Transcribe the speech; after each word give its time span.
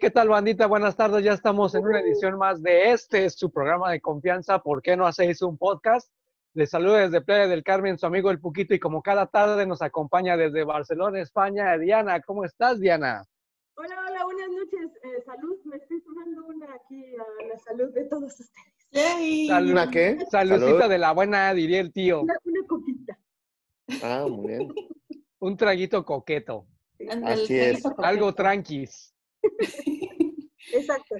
¿Qué 0.00 0.10
tal, 0.10 0.30
bandita? 0.30 0.66
Buenas 0.66 0.96
tardes. 0.96 1.22
Ya 1.22 1.34
estamos 1.34 1.74
en 1.74 1.84
una 1.84 2.00
edición 2.00 2.38
más 2.38 2.62
de 2.62 2.90
este, 2.92 3.26
es 3.26 3.34
su 3.34 3.50
programa 3.50 3.90
de 3.90 4.00
confianza. 4.00 4.58
¿Por 4.58 4.80
qué 4.80 4.96
no 4.96 5.06
hacéis 5.06 5.42
un 5.42 5.58
podcast? 5.58 6.10
Les 6.54 6.70
saludo 6.70 6.94
desde 6.94 7.20
Playa 7.20 7.46
del 7.46 7.62
Carmen, 7.62 7.98
su 7.98 8.06
amigo 8.06 8.30
El 8.30 8.40
Puquito, 8.40 8.72
y 8.72 8.78
como 8.78 9.02
cada 9.02 9.26
tarde 9.26 9.66
nos 9.66 9.82
acompaña 9.82 10.38
desde 10.38 10.64
Barcelona, 10.64 11.20
España, 11.20 11.76
Diana. 11.76 12.22
¿Cómo 12.22 12.46
estás, 12.46 12.80
Diana? 12.80 13.26
Hola, 13.76 13.94
hola, 14.08 14.24
buenas 14.24 14.48
noches. 14.48 14.90
Eh, 15.04 15.22
salud, 15.22 15.58
me 15.64 15.76
estoy 15.76 16.00
tomando 16.00 16.46
una 16.46 16.74
aquí 16.74 17.14
a 17.16 17.46
la 17.46 17.58
salud 17.58 17.92
de 17.92 18.04
todos 18.06 18.40
ustedes. 18.40 19.48
Salud, 19.48 19.70
¿Una 19.72 19.90
qué? 19.90 20.16
Saludcita 20.30 20.66
Salud. 20.78 20.88
de 20.88 20.98
la 20.98 21.12
buena, 21.12 21.52
diría 21.52 21.80
el 21.80 21.92
tío. 21.92 22.22
Una, 22.22 22.38
una 22.42 22.66
copita. 22.66 23.18
Ah, 24.02 24.24
muy 24.26 24.48
bien. 24.48 24.74
Un 25.40 25.58
traguito 25.58 26.06
coqueto. 26.06 26.64
Así 27.22 27.58
es. 27.58 27.82
Algo 27.98 28.34
tranquis. 28.34 29.14
Exacto. 30.72 31.16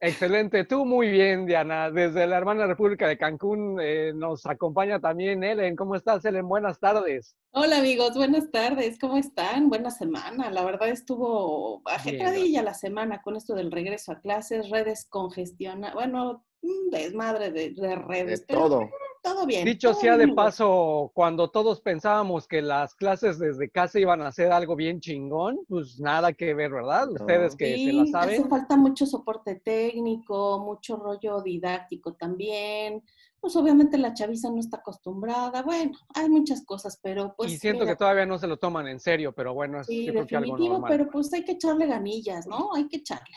Excelente, 0.00 0.64
tú 0.64 0.84
muy 0.84 1.10
bien, 1.10 1.44
Diana. 1.44 1.90
Desde 1.90 2.24
la 2.28 2.38
hermana 2.38 2.68
República 2.68 3.08
de 3.08 3.18
Cancún 3.18 3.80
eh, 3.80 4.12
nos 4.14 4.46
acompaña 4.46 5.00
también 5.00 5.42
Ellen. 5.42 5.74
¿Cómo 5.74 5.96
estás, 5.96 6.24
Ellen? 6.24 6.46
Buenas 6.46 6.78
tardes. 6.78 7.36
Hola 7.50 7.78
amigos, 7.78 8.14
buenas 8.14 8.48
tardes, 8.52 8.96
¿cómo 9.00 9.16
están? 9.16 9.68
Buena 9.68 9.90
semana. 9.90 10.50
La 10.52 10.64
verdad 10.64 10.88
estuvo 10.88 11.82
ajetradilla 11.84 12.62
la 12.62 12.74
semana 12.74 13.20
con 13.22 13.34
esto 13.34 13.56
del 13.56 13.72
regreso 13.72 14.12
a 14.12 14.20
clases, 14.20 14.70
redes 14.70 15.04
congestionadas, 15.08 15.94
bueno, 15.94 16.44
un 16.60 16.90
desmadre 16.90 17.50
de, 17.50 17.70
de 17.70 17.88
De 17.88 17.96
redes, 17.96 18.44
pero 18.46 18.60
todo. 18.60 18.90
Todo 19.22 19.46
bien. 19.46 19.64
Dicho 19.64 19.90
todo 19.92 20.00
sea 20.00 20.16
de 20.16 20.28
paso, 20.28 21.10
cuando 21.14 21.50
todos 21.50 21.80
pensábamos 21.80 22.46
que 22.46 22.62
las 22.62 22.94
clases 22.94 23.38
desde 23.38 23.70
casa 23.70 23.98
iban 23.98 24.22
a 24.22 24.32
ser 24.32 24.52
algo 24.52 24.76
bien 24.76 25.00
chingón, 25.00 25.58
pues 25.68 25.98
nada 26.00 26.32
que 26.32 26.54
ver, 26.54 26.70
¿verdad? 26.72 27.06
No. 27.06 27.12
Ustedes 27.14 27.54
que 27.56 27.76
se 27.76 27.92
la 27.92 28.04
Sí, 28.04 28.10
saben. 28.10 28.40
hace 28.40 28.48
falta 28.48 28.76
mucho 28.76 29.06
soporte 29.06 29.56
técnico, 29.56 30.60
mucho 30.64 30.96
rollo 30.96 31.42
didáctico 31.42 32.14
también. 32.14 33.02
Pues 33.40 33.54
obviamente 33.54 33.98
la 33.98 34.14
chaviza 34.14 34.50
no 34.50 34.58
está 34.58 34.78
acostumbrada. 34.78 35.62
Bueno, 35.62 35.92
hay 36.14 36.28
muchas 36.28 36.64
cosas, 36.64 36.98
pero 37.02 37.34
pues. 37.36 37.52
y 37.52 37.56
siento 37.58 37.84
mira, 37.84 37.92
que 37.92 37.98
todavía 37.98 38.26
no 38.26 38.36
se 38.38 38.48
lo 38.48 38.56
toman 38.56 38.88
en 38.88 38.98
serio, 38.98 39.32
pero 39.32 39.54
bueno, 39.54 39.80
es 39.80 39.86
Sí, 39.86 40.06
yo 40.06 40.12
creo 40.12 40.26
que 40.26 40.36
algo 40.36 40.46
definitivo, 40.52 40.72
normal. 40.80 40.90
pero 40.98 41.10
pues 41.10 41.32
hay 41.32 41.44
que 41.44 41.52
echarle 41.52 41.86
ganillas, 41.86 42.46
¿no? 42.48 42.74
Hay 42.74 42.88
que 42.88 42.96
echarle. 42.96 43.36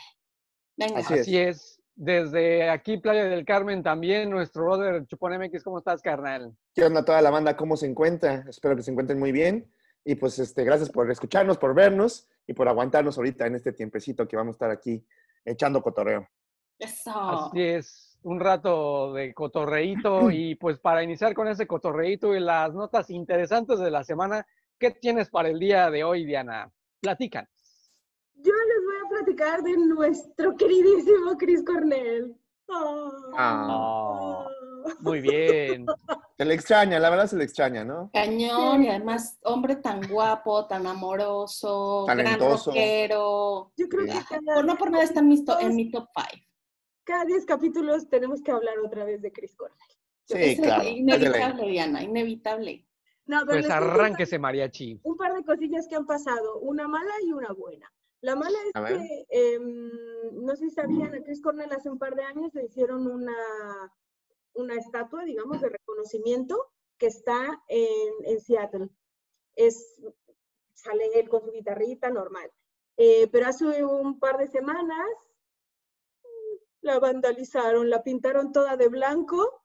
Venga. 0.76 0.98
Así 0.98 1.14
es. 1.14 1.20
Así 1.20 1.36
es. 1.38 1.81
Desde 1.94 2.70
aquí, 2.70 2.96
Playa 2.96 3.24
del 3.24 3.44
Carmen, 3.44 3.82
también 3.82 4.30
nuestro 4.30 4.64
brother 4.64 5.06
Chupón 5.06 5.38
MX, 5.38 5.62
¿cómo 5.62 5.78
estás, 5.78 6.00
carnal? 6.00 6.56
¿Qué 6.74 6.84
onda 6.84 7.04
toda 7.04 7.20
la 7.20 7.30
banda? 7.30 7.56
¿Cómo 7.56 7.76
se 7.76 7.86
encuentra? 7.86 8.44
Espero 8.48 8.74
que 8.74 8.82
se 8.82 8.90
encuentren 8.90 9.18
muy 9.18 9.30
bien. 9.30 9.70
Y 10.04 10.14
pues 10.16 10.38
este, 10.38 10.64
gracias 10.64 10.90
por 10.90 11.10
escucharnos, 11.10 11.58
por 11.58 11.74
vernos 11.74 12.28
y 12.46 12.54
por 12.54 12.68
aguantarnos 12.68 13.16
ahorita 13.18 13.46
en 13.46 13.56
este 13.56 13.72
tiempecito 13.72 14.26
que 14.26 14.36
vamos 14.36 14.54
a 14.54 14.56
estar 14.56 14.70
aquí 14.70 15.04
echando 15.44 15.82
cotorreo. 15.82 16.28
Eso. 16.78 17.12
Así 17.12 17.60
es, 17.60 18.18
un 18.22 18.40
rato 18.40 19.12
de 19.12 19.32
cotorreíto 19.34 20.30
y 20.30 20.54
pues 20.56 20.78
para 20.78 21.02
iniciar 21.02 21.34
con 21.34 21.46
ese 21.46 21.66
cotorreíto 21.66 22.34
y 22.34 22.40
las 22.40 22.72
notas 22.72 23.10
interesantes 23.10 23.78
de 23.78 23.90
la 23.90 24.02
semana, 24.02 24.46
¿qué 24.78 24.90
tienes 24.90 25.30
para 25.30 25.48
el 25.48 25.58
día 25.58 25.90
de 25.90 26.04
hoy, 26.04 26.24
Diana? 26.24 26.72
Platican. 27.00 27.48
Yo 28.34 28.52
les 28.52 28.84
voy 28.84 28.94
a 29.04 29.08
platicar 29.08 29.62
de 29.62 29.76
nuestro 29.76 30.56
queridísimo 30.56 31.36
Chris 31.38 31.62
Cornell. 31.64 32.36
Ah. 33.36 34.44
Muy 35.00 35.20
bien. 35.20 35.86
Se 36.38 36.44
le 36.44 36.54
extraña, 36.54 36.98
la 36.98 37.08
verdad 37.10 37.28
se 37.28 37.36
le 37.36 37.44
extraña, 37.44 37.84
¿no? 37.84 38.10
Cañón 38.12 38.82
y 38.82 38.88
además 38.88 39.38
hombre 39.44 39.76
tan 39.76 40.08
guapo, 40.08 40.66
tan 40.66 40.86
amoroso, 40.88 42.02
Talentoso. 42.06 42.72
gran 42.72 42.82
rockero. 42.82 43.72
Yo 43.76 43.88
creo 43.88 44.04
que 44.06 44.18
cada, 44.28 44.54
Por 44.56 44.64
no 44.64 44.76
por 44.76 44.90
nada 44.90 45.04
está 45.04 45.20
en, 45.20 45.26
en 45.26 45.76
mi 45.76 45.90
top 45.92 46.08
5. 46.16 46.44
cada 47.04 47.24
10 47.26 47.46
capítulos 47.46 48.08
tenemos 48.08 48.42
que 48.42 48.50
hablar 48.50 48.74
otra 48.84 49.04
vez 49.04 49.22
de 49.22 49.30
Chris 49.30 49.54
Cornell. 49.54 49.78
Sí, 50.24 50.34
es 50.36 50.60
claro. 50.60 50.82
inevitable, 50.88 51.68
Diana, 51.68 52.02
inevitable. 52.02 52.88
No, 53.26 53.42
pero 53.46 53.60
Pues 53.60 53.70
arránquese, 53.70 54.36
mariachi. 54.38 54.98
un 55.04 55.16
par 55.16 55.34
de 55.34 55.44
cosillas 55.44 55.86
que 55.86 55.94
han 55.94 56.06
pasado, 56.06 56.58
una 56.58 56.88
mala 56.88 57.12
y 57.24 57.32
una 57.32 57.52
buena. 57.52 57.92
La 58.22 58.36
mala 58.36 58.56
es 58.66 58.72
que, 58.72 59.26
em, 59.30 59.90
no 60.32 60.56
sé 60.56 60.68
si 60.68 60.70
sabían, 60.70 61.14
a 61.14 61.22
Chris 61.22 61.42
Cornell 61.42 61.72
hace 61.72 61.90
un 61.90 61.98
par 61.98 62.14
de 62.14 62.22
años 62.22 62.54
le 62.54 62.64
hicieron 62.64 63.06
una, 63.06 63.36
una 64.54 64.74
estatua, 64.74 65.24
digamos, 65.24 65.60
de 65.60 65.68
reconocimiento 65.68 66.72
que 66.98 67.06
está 67.06 67.62
en, 67.68 68.12
en 68.24 68.40
Seattle. 68.40 68.88
Es, 69.56 70.00
sale 70.72 71.10
él 71.18 71.28
con 71.28 71.42
su 71.42 71.50
guitarrita 71.50 72.10
normal. 72.10 72.50
Eh, 72.96 73.28
pero 73.32 73.46
hace 73.46 73.84
un 73.84 74.18
par 74.20 74.38
de 74.38 74.48
semanas 74.48 75.08
la 76.80 76.98
vandalizaron, 76.98 77.90
la 77.90 78.02
pintaron 78.02 78.52
toda 78.52 78.76
de 78.76 78.88
blanco 78.88 79.62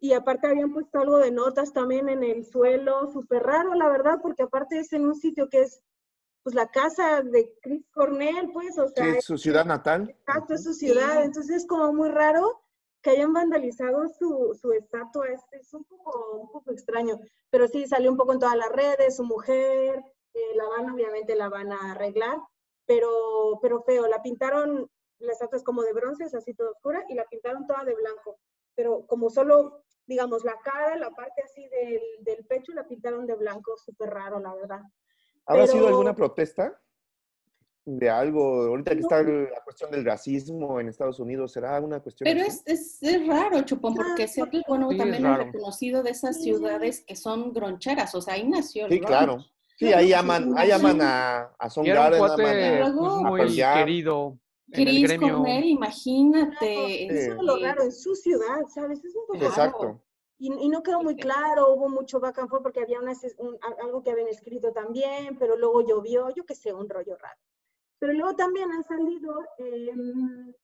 y 0.00 0.14
aparte 0.14 0.48
habían 0.48 0.72
puesto 0.72 0.98
algo 0.98 1.18
de 1.18 1.30
notas 1.30 1.72
también 1.72 2.08
en 2.08 2.24
el 2.24 2.44
suelo, 2.44 3.06
súper 3.12 3.42
raro, 3.42 3.74
la 3.74 3.88
verdad, 3.88 4.18
porque 4.20 4.42
aparte 4.42 4.78
es 4.78 4.92
en 4.92 5.06
un 5.06 5.14
sitio 5.14 5.48
que 5.48 5.60
es, 5.60 5.82
pues, 6.42 6.54
la 6.54 6.68
casa 6.70 7.22
de 7.22 7.54
Chris 7.62 7.86
Cornell, 7.92 8.50
pues, 8.52 8.78
o 8.78 8.88
Sí, 8.88 8.94
sea, 8.96 9.14
es 9.16 9.24
su 9.24 9.38
ciudad 9.38 9.64
natal. 9.64 10.10
exacto, 10.10 10.54
es 10.54 10.64
su 10.64 10.74
ciudad, 10.74 11.24
entonces 11.24 11.56
es 11.56 11.66
como 11.66 11.92
muy 11.92 12.08
raro 12.08 12.60
que 13.02 13.10
hayan 13.10 13.32
vandalizado 13.32 14.08
su, 14.08 14.56
su 14.60 14.72
estatua, 14.72 15.28
es, 15.28 15.40
es 15.52 15.74
un, 15.74 15.84
poco, 15.84 16.38
un 16.40 16.50
poco 16.52 16.70
extraño, 16.70 17.18
pero 17.50 17.66
sí 17.66 17.86
salió 17.86 18.10
un 18.10 18.16
poco 18.16 18.32
en 18.32 18.38
todas 18.38 18.56
las 18.56 18.70
redes, 18.70 19.16
su 19.16 19.24
mujer, 19.24 20.02
eh, 20.34 20.54
la 20.54 20.68
van, 20.68 20.90
obviamente 20.90 21.34
la 21.34 21.48
van 21.48 21.72
a 21.72 21.92
arreglar, 21.92 22.38
pero, 22.86 23.58
pero 23.60 23.82
feo, 23.82 24.06
la 24.06 24.22
pintaron, 24.22 24.88
la 25.18 25.32
estatua 25.32 25.56
es 25.58 25.64
como 25.64 25.82
de 25.82 25.92
bronce, 25.92 26.24
es 26.24 26.34
así 26.34 26.54
toda 26.54 26.70
oscura, 26.70 27.04
y 27.08 27.14
la 27.14 27.24
pintaron 27.24 27.66
toda 27.66 27.84
de 27.84 27.94
blanco, 27.94 28.38
pero 28.74 29.04
como 29.06 29.30
solo, 29.30 29.82
digamos, 30.06 30.44
la 30.44 30.56
cara, 30.64 30.96
la 30.96 31.10
parte 31.10 31.42
así 31.42 31.68
del, 31.68 32.00
del 32.20 32.44
pecho, 32.46 32.72
la 32.72 32.86
pintaron 32.86 33.26
de 33.26 33.34
blanco, 33.34 33.76
súper 33.76 34.10
raro, 34.10 34.38
la 34.40 34.54
verdad. 34.54 34.80
¿Habrá 35.46 35.66
sido 35.66 35.88
alguna 35.88 36.14
protesta 36.14 36.78
de 37.84 38.08
algo? 38.08 38.62
Ahorita 38.66 38.92
que 38.94 39.00
está 39.00 39.22
la 39.22 39.60
cuestión 39.64 39.90
del 39.90 40.04
racismo 40.04 40.78
en 40.80 40.88
Estados 40.88 41.18
Unidos, 41.18 41.52
¿será 41.52 41.80
una 41.80 42.00
cuestión 42.00 42.24
Pero 42.30 42.40
es, 42.46 42.62
es, 42.66 43.02
es 43.02 43.26
raro, 43.26 43.60
Chupón, 43.62 43.94
Ah, 43.98 44.04
porque 44.06 44.28
Seattle, 44.28 44.62
bueno, 44.68 44.88
Sí, 44.90 44.98
también 44.98 45.24
es 45.24 45.30
raro. 45.30 45.44
reconocido 45.44 46.02
de 46.02 46.10
esas 46.10 46.40
ciudades 46.40 47.04
que 47.06 47.16
son 47.16 47.52
groncheras, 47.52 48.14
o 48.14 48.20
sea, 48.22 48.34
ahí 48.34 48.48
nació 48.48 48.86
el 48.86 48.92
Sí, 48.92 49.00
claro. 49.00 49.40
Sí, 49.78 49.86
Claro, 49.88 49.98
ahí 49.98 50.06
sí, 50.08 50.12
aman, 50.12 50.52
ahí 50.56 50.70
aman 50.70 51.00
a, 51.02 51.40
a 51.58 51.68
aman 51.76 52.18
cuate 52.18 52.82
a- 52.82 52.92
muy 52.92 53.40
apoyar. 53.42 53.78
querido 53.84 54.38
Chris. 54.70 55.18
Cornell, 55.18 55.64
imagínate. 55.64 56.56
Claro, 56.74 56.86
eso 56.88 57.32
es 57.34 57.42
lo 57.42 57.58
raro, 57.58 57.82
en 57.82 57.92
su 57.92 58.14
ciudad, 58.14 58.60
¿sabes? 58.72 59.04
Es 59.04 59.14
un 59.16 59.26
poco. 59.26 59.44
Exacto. 59.44 60.02
Y, 60.44 60.52
y 60.64 60.68
no 60.68 60.82
quedó 60.82 61.04
muy 61.04 61.14
claro, 61.14 61.72
hubo 61.72 61.88
mucho 61.88 62.18
back 62.18 62.38
and 62.40 62.48
forth 62.50 62.64
porque 62.64 62.80
había 62.80 62.98
unas- 62.98 63.36
un- 63.38 63.56
algo 63.80 64.02
que 64.02 64.10
habían 64.10 64.26
escrito 64.26 64.72
también, 64.72 65.38
pero 65.38 65.56
luego 65.56 65.86
llovió, 65.86 66.30
yo 66.34 66.44
qué 66.44 66.56
sé, 66.56 66.72
un 66.72 66.88
rollo 66.88 67.16
raro. 67.16 67.40
Pero 68.00 68.12
luego 68.12 68.34
también 68.34 68.72
han 68.72 68.82
salido, 68.82 69.40
eh, 69.58 69.94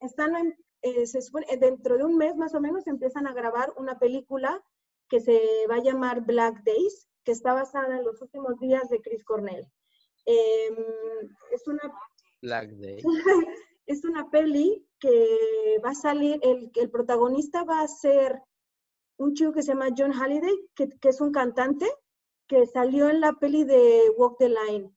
están 0.01 0.35
en- 0.35 0.57
eh, 0.81 1.05
se 1.07 1.21
supone, 1.21 1.45
eh, 1.49 1.55
dentro 1.57 1.97
de 1.97 2.03
un 2.03 2.17
mes 2.17 2.35
más 2.35 2.53
o 2.55 2.59
menos 2.59 2.87
empiezan 2.87 3.25
a 3.25 3.33
grabar 3.33 3.71
una 3.77 3.97
película 3.97 4.61
que 5.07 5.21
se 5.21 5.39
va 5.69 5.75
a 5.75 5.81
llamar 5.83 6.25
Black 6.25 6.61
Days, 6.65 7.07
que 7.23 7.31
está 7.31 7.53
basada 7.53 7.97
en 7.99 8.03
los 8.03 8.21
últimos 8.21 8.59
días 8.59 8.89
de 8.89 8.99
Chris 8.99 9.23
Cornell. 9.23 9.65
Em, 10.25 10.75
es 11.51 11.65
una 11.69 11.81
Black 12.41 12.69
Day. 12.71 13.01
es 13.85 14.03
una 14.03 14.29
peli 14.29 14.85
que 14.99 15.79
va 15.85 15.91
a 15.91 15.95
salir, 15.95 16.37
el, 16.43 16.69
el 16.75 16.89
protagonista 16.91 17.63
va 17.63 17.79
a 17.79 17.87
ser 17.87 18.41
un 19.19 19.33
chico 19.33 19.51
que 19.51 19.61
se 19.61 19.73
llama 19.73 19.89
John 19.95 20.13
Halliday, 20.13 20.69
que, 20.73 20.89
que 20.89 21.09
es 21.09 21.21
un 21.21 21.31
cantante 21.31 21.85
que 22.47 22.65
salió 22.65 23.09
en 23.09 23.21
la 23.21 23.33
peli 23.33 23.63
de 23.63 24.11
Walk 24.17 24.37
the 24.39 24.49
Line. 24.49 24.91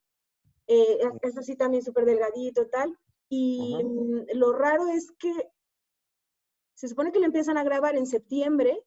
Eh, 0.68 0.98
es, 1.22 1.36
así 1.36 1.56
también 1.56 1.82
súper 1.82 2.04
delgadito 2.04 2.66
tal. 2.68 2.96
Y 3.28 3.74
Ajá. 3.74 3.84
mm, 3.84 4.38
lo 4.38 4.52
raro 4.52 4.88
es 4.88 5.10
que 5.18 5.32
se 6.74 6.88
supone 6.88 7.12
que 7.12 7.18
le 7.18 7.26
empiezan 7.26 7.58
a 7.58 7.64
grabar 7.64 7.96
en 7.96 8.06
septiembre, 8.06 8.84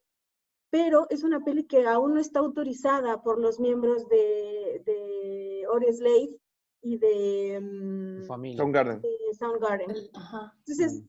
pero 0.70 1.06
es 1.10 1.24
una 1.24 1.44
peli 1.44 1.66
que 1.66 1.86
aún 1.86 2.14
no 2.14 2.20
está 2.20 2.40
autorizada 2.40 3.22
por 3.22 3.40
los 3.40 3.60
miembros 3.60 4.08
de, 4.08 4.82
de 4.86 5.94
Slave 5.94 6.40
y 6.82 6.98
de, 6.98 7.60
mm, 7.62 8.26
Familia. 8.26 8.58
Soundgarden. 8.58 9.02
de 9.02 9.34
Soundgarden. 9.38 9.92
Ajá. 10.14 10.54
Entonces, 10.60 11.04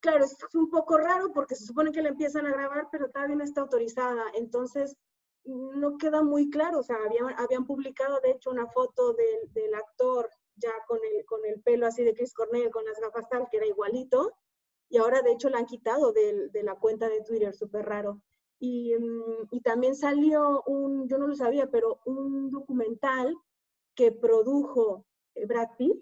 claro, 0.00 0.24
es 0.24 0.36
un 0.54 0.70
poco 0.70 0.96
raro 0.98 1.32
porque 1.32 1.54
se 1.54 1.64
supone 1.64 1.92
que 1.92 2.02
la 2.02 2.10
empiezan 2.10 2.46
a 2.46 2.52
grabar, 2.52 2.88
pero 2.90 3.10
todavía 3.10 3.36
no 3.36 3.44
está 3.44 3.60
autorizada. 3.62 4.24
Entonces, 4.34 4.96
no 5.44 5.96
queda 5.98 6.22
muy 6.22 6.50
claro. 6.50 6.80
O 6.80 6.82
sea, 6.82 6.96
habían, 7.04 7.38
habían 7.38 7.66
publicado, 7.66 8.20
de 8.20 8.30
hecho, 8.32 8.50
una 8.50 8.66
foto 8.68 9.12
del, 9.14 9.52
del 9.52 9.74
actor 9.74 10.28
ya 10.56 10.72
con 10.86 10.98
el, 10.98 11.24
con 11.24 11.44
el 11.46 11.60
pelo 11.62 11.86
así 11.86 12.04
de 12.04 12.14
Chris 12.14 12.34
Cornell, 12.34 12.70
con 12.70 12.84
las 12.84 13.00
gafas 13.00 13.28
tal, 13.28 13.48
que 13.50 13.56
era 13.56 13.66
igualito. 13.66 14.32
Y 14.88 14.98
ahora, 14.98 15.22
de 15.22 15.32
hecho, 15.32 15.48
la 15.48 15.58
han 15.58 15.66
quitado 15.66 16.12
del- 16.12 16.50
de, 16.52 16.62
la 16.62 16.74
cuenta 16.78 17.08
de 17.08 17.22
Twitter, 17.22 17.54
súper 17.54 17.86
raro. 17.86 18.20
Y, 18.58 18.94
mm, 18.94 19.48
y 19.50 19.60
también 19.62 19.96
salió 19.96 20.62
un, 20.66 21.08
yo 21.08 21.18
no 21.18 21.26
lo 21.26 21.34
sabía, 21.34 21.70
pero 21.70 22.00
un 22.04 22.50
documental 22.50 23.34
que 23.94 24.12
produjo 24.12 25.04
eh, 25.34 25.46
Brad 25.46 25.70
Pitt 25.78 25.96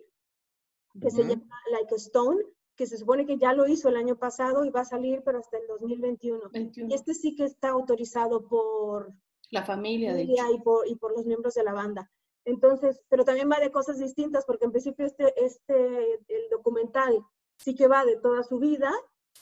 que 1.00 1.10
se 1.10 1.22
llama 1.22 1.56
Like 1.70 1.94
a 1.94 1.96
Stone, 1.96 2.42
que 2.76 2.86
se 2.86 2.96
supone 2.96 3.26
que 3.26 3.36
ya 3.36 3.52
lo 3.52 3.66
hizo 3.66 3.88
el 3.88 3.96
año 3.96 4.16
pasado 4.16 4.64
y 4.64 4.70
va 4.70 4.80
a 4.80 4.84
salir, 4.84 5.22
pero 5.24 5.38
hasta 5.38 5.58
el 5.58 5.66
2021. 5.66 6.50
Y 6.88 6.94
este 6.94 7.14
sí 7.14 7.34
que 7.36 7.44
está 7.44 7.68
autorizado 7.68 8.48
por 8.48 9.12
la 9.50 9.64
familia, 9.64 10.14
de 10.14 10.22
y, 10.22 10.60
por, 10.62 10.88
y 10.88 10.94
por 10.96 11.12
los 11.12 11.26
miembros 11.26 11.54
de 11.54 11.64
la 11.64 11.72
banda. 11.72 12.10
Entonces, 12.44 13.02
pero 13.08 13.24
también 13.24 13.50
va 13.50 13.60
de 13.60 13.70
cosas 13.70 13.98
distintas, 13.98 14.44
porque 14.46 14.64
en 14.64 14.72
principio 14.72 15.04
este, 15.04 15.32
este, 15.44 16.14
el 16.28 16.48
documental 16.50 17.20
sí 17.58 17.74
que 17.74 17.86
va 17.86 18.04
de 18.04 18.16
toda 18.16 18.42
su 18.42 18.58
vida, 18.58 18.90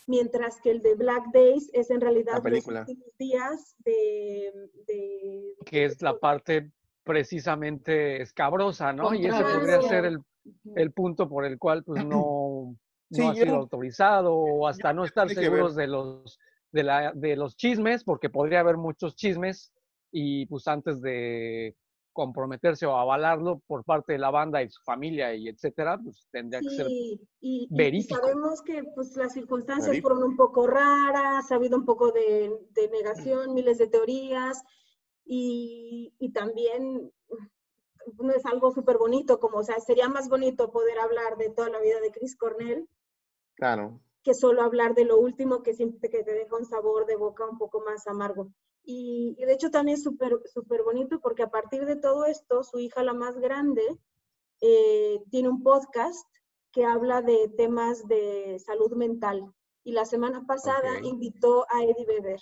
mientras 0.07 0.61
que 0.61 0.71
el 0.71 0.83
de 0.83 0.95
Black 0.95 1.27
Days 1.33 1.71
es 1.73 1.91
en 1.91 2.01
realidad 2.01 2.43
los 2.43 2.67
últimos 2.67 3.17
días 3.19 3.77
de, 3.85 4.53
Que 5.65 5.85
es 5.85 6.03
la 6.03 6.19
parte 6.19 6.73
precisamente 7.05 8.21
escabrosa, 8.21 8.93
¿no? 8.93 9.15
Y 9.15 9.27
ese 9.27 9.43
podría 9.43 9.81
ser 9.83 10.05
el, 10.05 10.19
el, 10.75 10.93
punto 10.93 11.29
por 11.29 11.45
el 11.45 11.59
cual 11.59 11.85
pues 11.85 12.05
no, 12.05 12.77
no 13.11 13.31
ha 13.31 13.35
sido 13.35 13.57
autorizado 13.57 14.35
o 14.35 14.67
hasta 14.67 14.93
no 14.93 15.05
estar 15.05 15.29
seguros 15.29 15.75
de 15.75 15.87
los, 15.87 16.39
de, 16.73 16.83
la, 16.83 17.13
de 17.15 17.37
los 17.37 17.57
chismes, 17.57 18.05
porque 18.05 18.31
podría 18.31 18.61
haber 18.61 18.77
muchos 18.77 19.17
chismes 19.17 19.73
y 20.11 20.47
pues 20.47 20.67
antes 20.69 21.01
de 21.01 21.77
comprometerse 22.19 22.85
o 22.85 22.97
avalarlo 22.97 23.63
por 23.69 23.85
parte 23.85 24.15
de 24.15 24.19
la 24.19 24.31
banda 24.31 24.61
y 24.61 24.69
su 24.69 24.83
familia 24.83 25.35
y 25.37 25.49
etcétera, 25.49 26.01
pues 26.03 26.27
tendría 26.33 26.61
que 26.61 26.71
ser 26.71 26.87
y, 26.91 27.21
y, 27.41 28.03
sabemos 28.03 28.61
que 28.63 28.83
pues 28.93 29.17
las 29.17 29.33
circunstancias 29.33 30.01
fueron 30.01 30.25
un 30.25 30.37
poco 30.37 30.67
raras, 30.67 31.53
ha 31.53 31.55
habido 31.55 31.77
un 31.77 31.85
poco 31.85 32.11
de, 32.11 32.51
de 32.71 32.89
negación, 32.89 33.55
miles 33.55 33.79
de 33.79 33.87
teorías 33.87 34.65
y, 35.25 36.13
y, 36.19 36.33
también 36.33 37.13
no 38.19 38.33
es 38.33 38.45
algo 38.47 38.71
súper 38.73 38.99
bonito, 38.99 39.41
como, 39.41 39.59
o 39.59 39.63
sea, 39.63 39.79
sería 39.81 40.09
más 40.09 40.29
bonito 40.29 40.71
poder 40.71 40.99
hablar 40.99 41.37
de 41.37 41.51
toda 41.51 41.69
la 41.71 41.81
vida 41.81 42.01
de 42.01 42.11
Chris 42.11 42.37
Cornell. 42.37 42.89
Claro. 43.55 44.01
Que 44.23 44.35
solo 44.35 44.63
hablar 44.63 44.95
de 44.95 45.05
lo 45.05 45.19
último 45.19 45.63
que 45.63 45.75
siente 45.75 46.11
que 46.11 46.23
te 46.23 46.33
deja 46.33 46.57
un 46.57 46.65
sabor 46.65 47.07
de 47.07 47.17
boca 47.17 47.47
un 47.47 47.59
poco 47.59 47.81
más 47.81 48.07
amargo. 48.07 48.51
Y, 48.85 49.35
de 49.45 49.53
hecho 49.53 49.71
también 49.71 49.97
es 49.99 50.03
súper 50.03 50.41
súper 50.47 50.83
bonito 50.83 51.21
porque 51.21 51.43
a 51.43 51.51
partir 51.51 51.85
de 51.85 51.97
todo 51.97 52.25
esto, 52.25 52.63
su 52.63 52.79
hija 52.79 53.03
la 53.03 53.13
más 53.13 53.39
grande 53.39 53.83
eh, 54.61 55.21
tiene 55.31 55.51
un 55.51 55.63
podcast 55.63 56.27
que 56.73 56.85
habla 56.85 57.23
de 57.23 57.49
temas 57.57 58.07
de 58.09 58.59
salud 58.65 58.93
mental. 58.93 59.53
Y 59.85 59.93
la 59.93 60.05
semana 60.05 60.47
pasada 60.47 61.01
invitó 61.03 61.67
a 61.71 61.85
Eddie 61.85 62.07
Beber. 62.07 62.41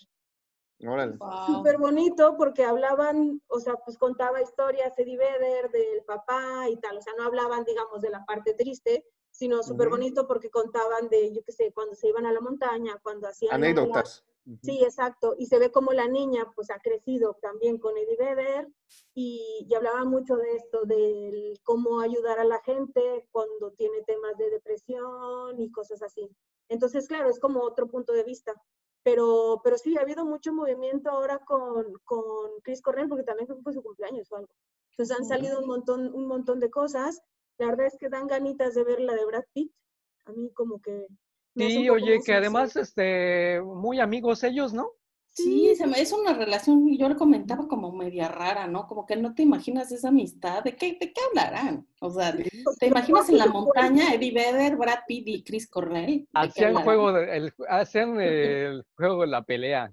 Súper 1.46 1.78
bonito 1.78 2.36
porque 2.36 2.64
hablaban, 2.64 3.40
o 3.48 3.60
sea, 3.60 3.74
pues 3.76 3.96
contaba 3.96 4.42
historias 4.42 4.98
Eddie 4.98 5.16
Vedder 5.16 5.70
del 5.70 6.02
papá 6.04 6.68
y 6.68 6.76
tal, 6.76 6.98
o 6.98 7.00
sea, 7.00 7.14
no 7.16 7.24
hablaban, 7.24 7.64
digamos, 7.64 8.02
de 8.02 8.10
la 8.10 8.24
parte 8.26 8.52
triste, 8.54 9.06
sino 9.30 9.62
súper 9.62 9.88
bonito 9.88 10.26
porque 10.26 10.50
contaban 10.50 11.08
de, 11.08 11.32
yo 11.32 11.42
qué 11.44 11.52
sé, 11.52 11.72
cuando 11.72 11.94
se 11.94 12.08
iban 12.08 12.26
a 12.26 12.32
la 12.32 12.40
montaña, 12.40 12.98
cuando 13.02 13.28
hacían... 13.28 13.54
Anécdotas. 13.54 14.24
Sí, 14.62 14.80
exacto. 14.84 15.34
Y 15.36 15.46
se 15.46 15.58
ve 15.58 15.72
como 15.72 15.92
la 15.92 16.06
niña 16.06 16.52
pues 16.54 16.70
ha 16.70 16.78
crecido 16.78 17.36
también 17.42 17.78
con 17.78 17.96
Eddie 17.96 18.16
Vedder 18.16 18.68
y, 19.12 19.66
y, 19.68 19.74
hablaba 19.74 20.04
mucho 20.04 20.36
de 20.36 20.54
esto, 20.54 20.84
de 20.84 21.58
cómo 21.64 22.00
ayudar 22.00 22.38
a 22.38 22.44
la 22.44 22.60
gente 22.60 23.26
cuando 23.32 23.72
tiene 23.72 24.02
temas 24.06 24.38
de 24.38 24.50
depresión 24.50 25.60
y 25.60 25.72
cosas 25.72 26.00
así. 26.02 26.30
Entonces, 26.68 27.08
claro, 27.08 27.28
es 27.28 27.40
como 27.40 27.60
otro 27.62 27.88
punto 27.88 28.12
de 28.12 28.22
vista. 28.22 28.54
Pero, 29.06 29.60
pero 29.62 29.78
sí, 29.78 29.96
ha 29.96 30.00
habido 30.00 30.24
mucho 30.24 30.52
movimiento 30.52 31.10
ahora 31.10 31.38
con, 31.38 31.92
con 32.02 32.26
Chris 32.64 32.82
Cornell 32.82 33.08
porque 33.08 33.22
también 33.22 33.46
fue 33.62 33.72
su 33.72 33.80
cumpleaños 33.80 34.32
o 34.32 34.36
algo. 34.38 34.52
Entonces 34.90 35.16
han 35.16 35.24
salido 35.24 35.60
un 35.60 35.68
montón, 35.68 36.12
un 36.12 36.26
montón 36.26 36.58
de 36.58 36.70
cosas. 36.70 37.20
La 37.58 37.66
verdad 37.66 37.86
es 37.86 37.96
que 38.00 38.08
dan 38.08 38.26
ganitas 38.26 38.74
de 38.74 38.82
ver 38.82 38.98
la 38.98 39.14
de 39.14 39.24
Brad 39.24 39.44
Pitt. 39.52 39.72
A 40.24 40.32
mí 40.32 40.50
como 40.54 40.80
que 40.80 41.06
Sí, 41.54 41.88
oye, 41.88 42.18
que 42.24 42.34
además, 42.34 42.74
este, 42.74 43.60
muy 43.62 44.00
amigos 44.00 44.42
ellos, 44.42 44.74
¿no? 44.74 44.90
Sí, 45.36 45.68
es 45.68 46.12
una 46.12 46.32
relación, 46.32 46.96
yo 46.96 47.10
le 47.10 47.14
comentaba 47.14 47.68
como 47.68 47.92
media 47.92 48.26
rara, 48.26 48.66
¿no? 48.66 48.86
Como 48.86 49.04
que 49.04 49.16
no 49.16 49.34
te 49.34 49.42
imaginas 49.42 49.92
esa 49.92 50.08
amistad, 50.08 50.64
¿de 50.64 50.74
qué, 50.74 50.96
de 50.98 51.12
qué 51.12 51.20
hablarán? 51.28 51.86
O 52.00 52.10
sea, 52.10 52.34
¿te 52.78 52.86
imaginas 52.86 53.28
en 53.28 53.36
la 53.36 53.46
montaña 53.46 54.14
Eddie 54.14 54.32
Vedder, 54.32 54.76
Brad 54.76 55.00
Pitt 55.06 55.28
y 55.28 55.44
Chris 55.44 55.68
Cornell? 55.68 56.26
Hacían, 56.32 56.76
juego 56.76 57.12
de, 57.12 57.36
el, 57.36 57.54
hacían 57.68 58.18
el 58.18 58.82
juego 58.96 59.20
de 59.20 59.26
la 59.26 59.42
pelea. 59.42 59.92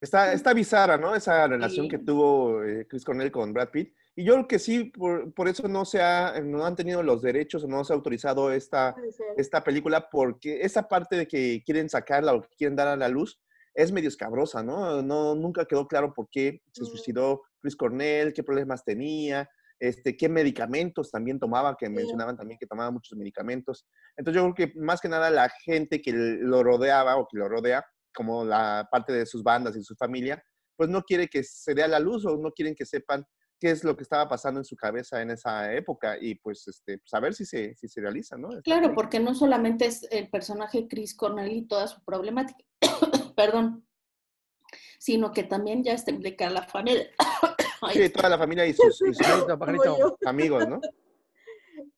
Está, 0.00 0.32
está 0.32 0.52
bizarra, 0.52 0.96
¿no? 0.96 1.14
Esa 1.14 1.46
relación 1.46 1.88
que 1.88 1.98
tuvo 1.98 2.64
eh, 2.64 2.84
Chris 2.88 3.04
Cornell 3.04 3.30
con 3.30 3.52
Brad 3.52 3.68
Pitt. 3.68 3.94
Y 4.16 4.24
yo 4.24 4.32
creo 4.32 4.48
que 4.48 4.58
sí, 4.58 4.86
por, 4.86 5.32
por, 5.34 5.46
eso 5.46 5.68
no 5.68 5.84
se 5.84 6.02
ha, 6.02 6.40
no 6.42 6.66
han 6.66 6.74
tenido 6.74 7.00
los 7.04 7.22
derechos 7.22 7.62
o 7.62 7.68
no 7.68 7.84
se 7.84 7.92
ha 7.92 7.96
autorizado 7.96 8.50
esta, 8.50 8.96
esta 9.36 9.62
película, 9.62 10.10
porque 10.10 10.62
esa 10.62 10.88
parte 10.88 11.14
de 11.14 11.28
que 11.28 11.62
quieren 11.64 11.88
sacarla 11.88 12.34
o 12.34 12.42
que 12.42 12.48
quieren 12.58 12.74
dar 12.74 12.88
a 12.88 12.96
la 12.96 13.08
luz 13.08 13.40
es 13.74 13.92
medio 13.92 14.08
escabrosa, 14.08 14.62
¿no? 14.62 15.02
no 15.02 15.34
nunca 15.34 15.64
quedó 15.64 15.86
claro 15.86 16.12
por 16.12 16.28
qué 16.30 16.60
se 16.72 16.84
suicidó 16.84 17.42
Chris 17.60 17.76
Cornell, 17.76 18.32
qué 18.32 18.42
problemas 18.42 18.84
tenía, 18.84 19.48
este, 19.78 20.16
qué 20.16 20.28
medicamentos 20.28 21.10
también 21.10 21.38
tomaba, 21.38 21.76
que 21.76 21.88
mencionaban 21.88 22.36
también 22.36 22.58
que 22.58 22.66
tomaba 22.66 22.90
muchos 22.90 23.16
medicamentos. 23.16 23.86
Entonces 24.16 24.42
yo 24.42 24.52
creo 24.52 24.68
que 24.68 24.78
más 24.78 25.00
que 25.00 25.08
nada 25.08 25.30
la 25.30 25.50
gente 25.64 26.02
que 26.02 26.12
lo 26.12 26.62
rodeaba 26.62 27.16
o 27.16 27.26
que 27.26 27.38
lo 27.38 27.48
rodea, 27.48 27.84
como 28.12 28.44
la 28.44 28.88
parte 28.90 29.12
de 29.12 29.24
sus 29.24 29.42
bandas 29.42 29.76
y 29.76 29.82
su 29.82 29.94
familia, 29.94 30.42
pues 30.76 30.90
no 30.90 31.02
quiere 31.02 31.28
que 31.28 31.42
se 31.44 31.74
dé 31.74 31.82
a 31.82 31.88
la 31.88 31.98
luz 31.98 32.26
o 32.26 32.36
no 32.36 32.50
quieren 32.52 32.74
que 32.74 32.84
sepan 32.84 33.24
qué 33.60 33.70
es 33.70 33.84
lo 33.84 33.96
que 33.96 34.02
estaba 34.02 34.28
pasando 34.28 34.60
en 34.60 34.64
su 34.64 34.74
cabeza 34.74 35.20
en 35.20 35.30
esa 35.30 35.72
época 35.74 36.16
y 36.18 36.34
pues, 36.36 36.66
este, 36.66 36.98
pues 36.98 37.12
a 37.12 37.20
ver 37.20 37.34
si 37.34 37.44
se, 37.44 37.74
si 37.74 37.88
se 37.88 38.00
realiza, 38.00 38.36
¿no? 38.36 38.48
claro, 38.62 38.94
porque 38.94 39.20
no 39.20 39.34
solamente 39.34 39.84
es 39.84 40.06
el 40.10 40.30
personaje 40.30 40.88
Chris 40.88 41.14
Cornell 41.14 41.52
y 41.52 41.66
toda 41.66 41.86
su 41.86 42.02
problemática, 42.02 42.64
perdón, 43.40 43.86
sino 44.98 45.32
que 45.32 45.44
también 45.44 45.82
ya 45.82 45.94
está 45.94 46.10
implicada 46.10 46.50
la 46.50 46.62
familia. 46.62 47.08
sí, 47.92 48.10
toda 48.10 48.28
la 48.28 48.38
familia 48.38 48.66
y 48.66 48.74
sus, 48.74 49.00
amigos, 50.26 50.68
¿no? 50.68 50.80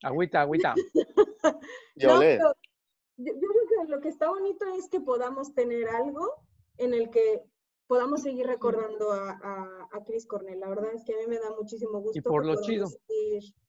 Agüita, 0.05 0.43
agüita. 0.43 0.75
yo, 1.97 2.23
yo, 2.23 2.55
yo 3.17 3.33
creo 3.35 3.85
que 3.85 3.91
lo 3.91 4.01
que 4.01 4.09
está 4.09 4.29
bonito 4.29 4.67
es 4.79 4.89
que 4.89 5.01
podamos 5.01 5.53
tener 5.55 5.89
algo 5.89 6.33
en 6.79 6.95
el 6.95 7.11
que 7.11 7.43
podamos 7.89 8.23
seguir 8.23 8.47
recordando 8.47 9.13
a, 9.13 9.89
a, 9.93 10.05
Chris 10.05 10.27
Cornell. 10.27 10.61
La 10.61 10.69
verdad 10.69 10.95
es 10.95 11.05
que 11.05 11.13
a 11.13 11.17
mí 11.17 11.27
me 11.27 11.39
da 11.39 11.51
muchísimo 11.59 12.01
gusto. 12.01 12.19
Y 12.19 12.23
por 12.23 12.47
lo 12.47 12.61
chido. 12.63 12.89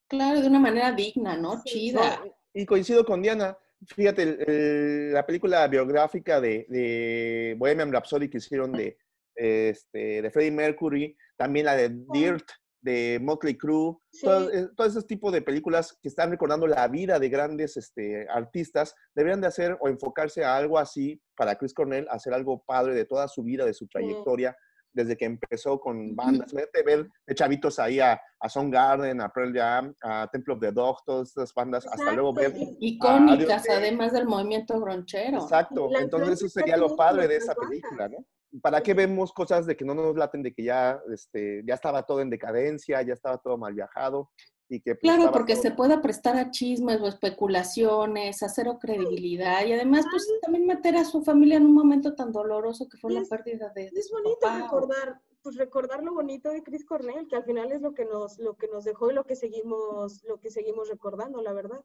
Claro, 0.08 0.42
de 0.42 0.48
una 0.48 0.60
manera 0.60 0.92
digna, 0.92 1.36
¿no? 1.36 1.62
Chida. 1.64 2.24
y 2.54 2.66
coincido 2.66 3.04
con 3.04 3.22
Diana. 3.22 3.58
Fíjate, 3.88 5.12
la 5.12 5.26
película 5.26 5.68
biográfica 5.68 6.40
de, 6.40 6.66
de, 6.70 7.56
Bohemian 7.58 7.92
Rhapsody 7.92 8.30
que 8.30 8.38
hicieron 8.38 8.72
de, 8.72 8.98
este, 9.36 10.22
de 10.22 10.32
Freddie 10.32 10.52
Mercury, 10.52 11.18
también 11.38 11.66
la 11.66 11.76
de 11.76 11.90
Dirt, 12.12 12.46
de 12.82 13.18
Motley 13.22 13.58
Crue, 13.58 13.96
todo, 14.22 14.52
eh, 14.52 14.68
todo, 14.76 14.88
ese 14.88 15.02
tipo 15.04 15.32
de 15.32 15.42
películas 15.42 15.98
que 16.02 16.10
están 16.10 16.30
recordando 16.30 16.68
la 16.68 16.88
vida 16.90 17.18
de 17.18 17.30
grandes 17.30 17.78
este, 17.78 18.28
artistas, 18.30 18.94
deberían 19.16 19.40
de 19.40 19.48
hacer 19.48 19.78
o 19.80 19.88
enfocarse 19.88 20.44
a 20.44 20.58
algo 20.58 20.78
así 20.78 21.22
para 21.36 21.56
Chris 21.56 21.74
Cornell, 21.74 22.08
hacer 22.10 22.34
algo 22.34 22.62
padre 22.66 22.94
de 22.94 23.06
toda 23.06 23.28
su 23.30 23.42
vida, 23.42 23.66
de 23.66 23.74
su 23.74 23.88
trayectoria, 23.88 24.56
desde 24.94 25.18
que 25.18 25.26
empezó 25.26 25.80
con 25.80 26.16
bandas. 26.16 26.54
ver 26.54 27.10
de 27.26 27.36
chavitos 27.36 27.80
ahí 27.80 28.00
a, 28.00 28.14
a 28.14 28.64
Garden, 28.66 29.22
a 29.22 29.30
Pearl 29.30 29.54
Jam, 29.54 29.94
a 30.02 30.30
Temple 30.32 30.54
of 30.54 30.60
the 30.60 30.72
Dog, 30.72 30.98
todas 31.06 31.30
esas 31.30 31.54
bandas, 31.54 31.86
hasta 31.86 32.12
luego 32.12 32.34
ver... 32.34 32.54
Icónicas, 32.80 33.68
además 33.70 34.14
del 34.14 34.26
movimiento 34.26 34.80
gronchero. 34.80 35.38
Exacto, 35.38 35.90
entonces 36.00 36.42
eso 36.42 36.50
sería 36.50 36.78
lo 36.78 36.96
padre 36.96 37.28
de 37.28 37.38
esa 37.38 37.56
película, 37.56 38.08
¿no? 38.08 38.26
¿para 38.62 38.82
qué 38.82 38.94
vemos 38.94 39.34
cosas 39.34 39.66
de 39.66 39.76
que 39.76 39.86
no 39.86 39.94
nos 39.94 40.16
laten, 40.16 40.44
de 40.44 40.54
que 40.54 40.64
ya, 40.64 41.00
este, 41.12 41.64
ya 41.66 41.74
estaba 41.74 42.04
todo 42.04 42.22
en 42.22 42.30
decadencia, 42.30 43.02
ya 43.02 43.14
estaba 43.14 43.38
todo 43.38 43.58
mal 43.58 43.74
viajado? 43.74 44.30
Y 44.74 44.82
que, 44.82 44.96
pues, 44.96 45.02
claro, 45.02 45.32
porque 45.32 45.56
se 45.56 45.72
pueda 45.72 46.02
prestar 46.02 46.36
a 46.36 46.50
chismes 46.50 47.00
o 47.02 47.08
especulaciones, 47.08 48.42
a 48.42 48.50
cero 48.50 48.80
credibilidad 48.82 49.66
y 49.66 49.74
además 49.74 50.06
pues 50.10 50.28
también 50.42 50.66
meter 50.66 50.96
a 50.96 51.06
su 51.06 51.22
familia 51.22 51.58
en 51.58 51.66
un 51.66 51.74
momento 51.74 52.16
tan 52.16 52.32
doloroso 52.32 52.90
que 52.90 52.98
fue 52.98 53.14
la 53.14 53.24
pérdida 53.24 53.72
de, 53.76 53.92
Es 53.94 54.12
bonito 54.12 54.48
recordar, 54.50 55.22
pues 55.42 55.58
recordar 55.58 56.04
lo 56.04 56.14
bonito 56.14 56.50
de 56.50 56.64
Chris 56.64 56.86
Cornell, 56.86 57.28
que 57.28 57.36
al 57.36 57.44
final 57.44 57.72
es 57.72 57.82
lo 57.82 57.94
que 57.94 58.06
nos, 58.06 58.40
lo 58.40 58.56
que 58.56 58.68
nos 58.68 58.84
dejó 58.84 59.12
y 59.12 59.14
lo 59.14 59.26
que 59.26 59.36
seguimos, 59.36 60.24
lo 60.24 60.40
que 60.40 60.50
seguimos 60.50 60.90
recordando, 60.90 61.42
la 61.42 61.54
verdad. 61.54 61.84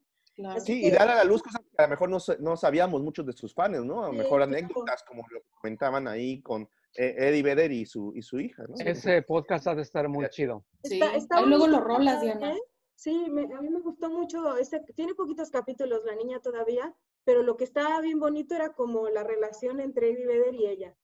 Sí, 0.64 0.86
y 0.86 0.90
dar 0.90 1.08
a 1.08 1.16
la 1.16 1.24
luz 1.24 1.42
cosas 1.42 1.60
que 1.60 1.82
a 1.82 1.86
lo 1.86 1.88
mejor 1.88 2.08
no, 2.08 2.18
no 2.38 2.56
sabíamos 2.56 3.02
muchos 3.02 3.26
de 3.26 3.32
sus 3.32 3.52
fans, 3.52 3.84
¿no? 3.84 4.04
A 4.04 4.06
lo 4.06 4.12
mejor 4.12 4.40
anécdotas, 4.42 5.02
como 5.02 5.24
lo 5.30 5.40
comentaban 5.60 6.06
ahí 6.06 6.40
con 6.42 6.68
eh, 6.94 7.14
Eddie 7.18 7.42
Vedder 7.42 7.72
y 7.72 7.86
su, 7.86 8.12
y 8.14 8.22
su 8.22 8.38
hija, 8.38 8.64
¿no? 8.68 8.74
Ese 8.78 9.22
podcast 9.22 9.66
ha 9.66 9.74
de 9.74 9.82
estar 9.82 10.08
muy 10.08 10.28
chido. 10.30 10.64
Sí, 10.84 11.00
luego 11.44 11.66
lo 11.66 11.80
rolas, 11.80 12.20
Diana. 12.20 12.54
Sí, 12.98 13.26
a 13.26 13.60
mí 13.60 13.70
me 13.70 13.80
gustó 13.80 14.10
mucho, 14.10 14.56
este, 14.56 14.80
tiene 14.96 15.14
poquitos 15.14 15.50
capítulos 15.50 16.04
la 16.04 16.16
niña 16.16 16.40
todavía, 16.40 16.92
pero 17.22 17.44
lo 17.44 17.56
que 17.56 17.62
estaba 17.62 18.00
bien 18.00 18.18
bonito 18.18 18.56
era 18.56 18.72
como 18.72 19.08
la 19.08 19.22
relación 19.22 19.78
entre 19.78 20.10
Eddie 20.10 20.26
Vedder 20.26 20.54
y 20.56 20.66
ella. 20.66 20.96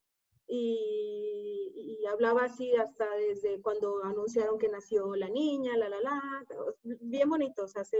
y, 0.48 2.04
hablaba 2.10 2.44
así 2.44 2.74
hasta 2.76 3.08
desde 3.16 3.62
cuando 3.62 4.04
anunciaron 4.04 4.58
que 4.58 4.68
nació 4.68 5.14
la 5.14 5.28
niña, 5.28 5.76
la 5.76 5.88
la 5.88 6.00
la, 6.00 6.44
bien 6.82 7.30
bonitos, 7.30 7.64
o 7.64 7.68
sea, 7.68 7.84
se, 7.84 7.96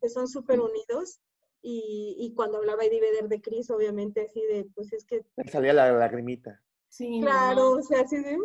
que 0.00 0.08
son 0.08 0.28
súper 0.28 0.60
unidos. 0.60 1.20
Y, 1.62 2.16
y, 2.18 2.34
cuando 2.34 2.58
hablaba 2.58 2.84
Eddie 2.84 3.00
Vedder 3.00 3.28
de 3.28 3.40
Chris, 3.40 3.70
obviamente 3.70 4.20
así 4.20 4.42
de, 4.42 4.66
pues 4.74 4.92
es 4.92 5.04
que... 5.06 5.24
salía 5.50 5.72
la 5.72 5.90
lagrimita. 5.92 6.62
Sí. 6.88 7.20
Claro, 7.22 7.72
o 7.72 7.82
sea, 7.82 8.02
así 8.02 8.16
de... 8.16 8.36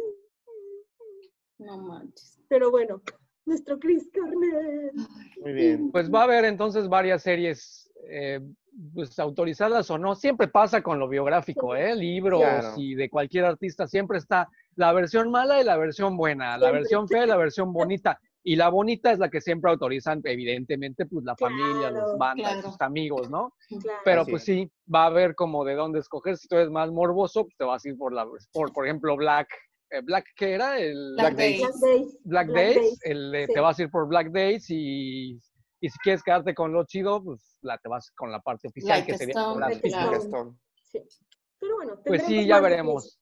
No 1.57 1.77
manches. 1.77 2.39
Pero 2.47 2.71
bueno, 2.71 3.01
nuestro 3.47 3.79
Chris 3.79 4.09
Cornell. 4.13 4.91
Muy 5.41 5.53
bien. 5.53 5.91
Pues 5.91 6.11
va 6.11 6.21
a 6.21 6.23
haber 6.23 6.45
entonces 6.45 6.87
varias 6.87 7.23
series 7.23 7.91
eh, 8.09 8.41
pues, 8.93 9.17
autorizadas 9.17 9.89
o 9.89 9.97
no. 9.97 10.15
Siempre 10.15 10.47
pasa 10.47 10.81
con 10.81 10.99
lo 10.99 11.07
biográfico, 11.07 11.75
¿eh? 11.75 11.95
Libros 11.95 12.43
y 12.77 12.95
de 12.95 13.09
cualquier 13.09 13.45
artista. 13.45 13.87
Siempre 13.87 14.17
está 14.17 14.49
la 14.75 14.93
versión 14.93 15.31
mala 15.31 15.61
y 15.61 15.63
la 15.63 15.77
versión 15.77 16.17
buena, 16.17 16.57
la 16.57 16.71
versión 16.71 17.07
fea 17.07 17.23
y 17.23 17.27
la 17.27 17.37
versión 17.37 17.73
bonita. 17.73 18.19
Y 18.43 18.55
la 18.55 18.69
bonita 18.69 19.11
es 19.11 19.19
la 19.19 19.29
que 19.29 19.41
siempre 19.41 19.69
autorizan, 19.71 20.21
evidentemente, 20.23 21.05
pues 21.05 21.25
la 21.25 21.35
familia, 21.35 21.91
los 21.91 22.17
bandas, 22.17 22.63
sus 22.63 22.79
amigos, 22.79 23.29
¿no? 23.29 23.53
Pero 24.05 24.25
pues 24.25 24.43
sí, 24.43 24.71
va 24.93 25.03
a 25.03 25.07
haber 25.07 25.35
como 25.35 25.65
de 25.65 25.73
dónde 25.73 25.99
escoger. 25.99 26.37
Si 26.37 26.47
tú 26.47 26.55
eres 26.55 26.69
más 26.69 26.89
morboso, 26.89 27.43
pues 27.43 27.57
te 27.57 27.65
vas 27.65 27.83
a 27.83 27.89
ir 27.89 27.97
por, 27.97 28.13
la, 28.13 28.25
por, 28.53 28.71
por 28.71 28.85
ejemplo, 28.85 29.17
Black 29.17 29.49
Black, 30.03 30.25
¿qué 30.35 30.53
era? 30.53 30.79
El, 30.79 31.15
Black, 31.15 31.35
Days. 31.35 32.19
Black 32.23 32.47
Days. 32.49 32.99
el, 33.03 33.47
te 33.53 33.59
vas 33.59 33.79
a 33.79 33.83
ir 33.83 33.89
por 33.89 34.07
Black 34.07 34.31
Days 34.31 34.69
y, 34.69 35.39
y, 35.79 35.89
si 35.89 35.99
quieres 35.99 36.23
quedarte 36.23 36.53
con 36.53 36.73
lo 36.73 36.85
chido, 36.85 37.23
pues 37.23 37.57
la, 37.61 37.77
te 37.77 37.87
vas 37.87 38.11
con 38.11 38.31
la 38.31 38.41
parte 38.41 38.67
oficial 38.67 39.05
que 39.05 39.17
sería 39.17 39.53
Black 39.53 39.79
Stone. 39.83 40.57
Sí. 40.83 40.99
Pero 41.59 41.75
bueno, 41.75 42.01
pues 42.05 42.23
sí, 42.25 42.45
ya 42.45 42.59
veremos. 42.59 43.19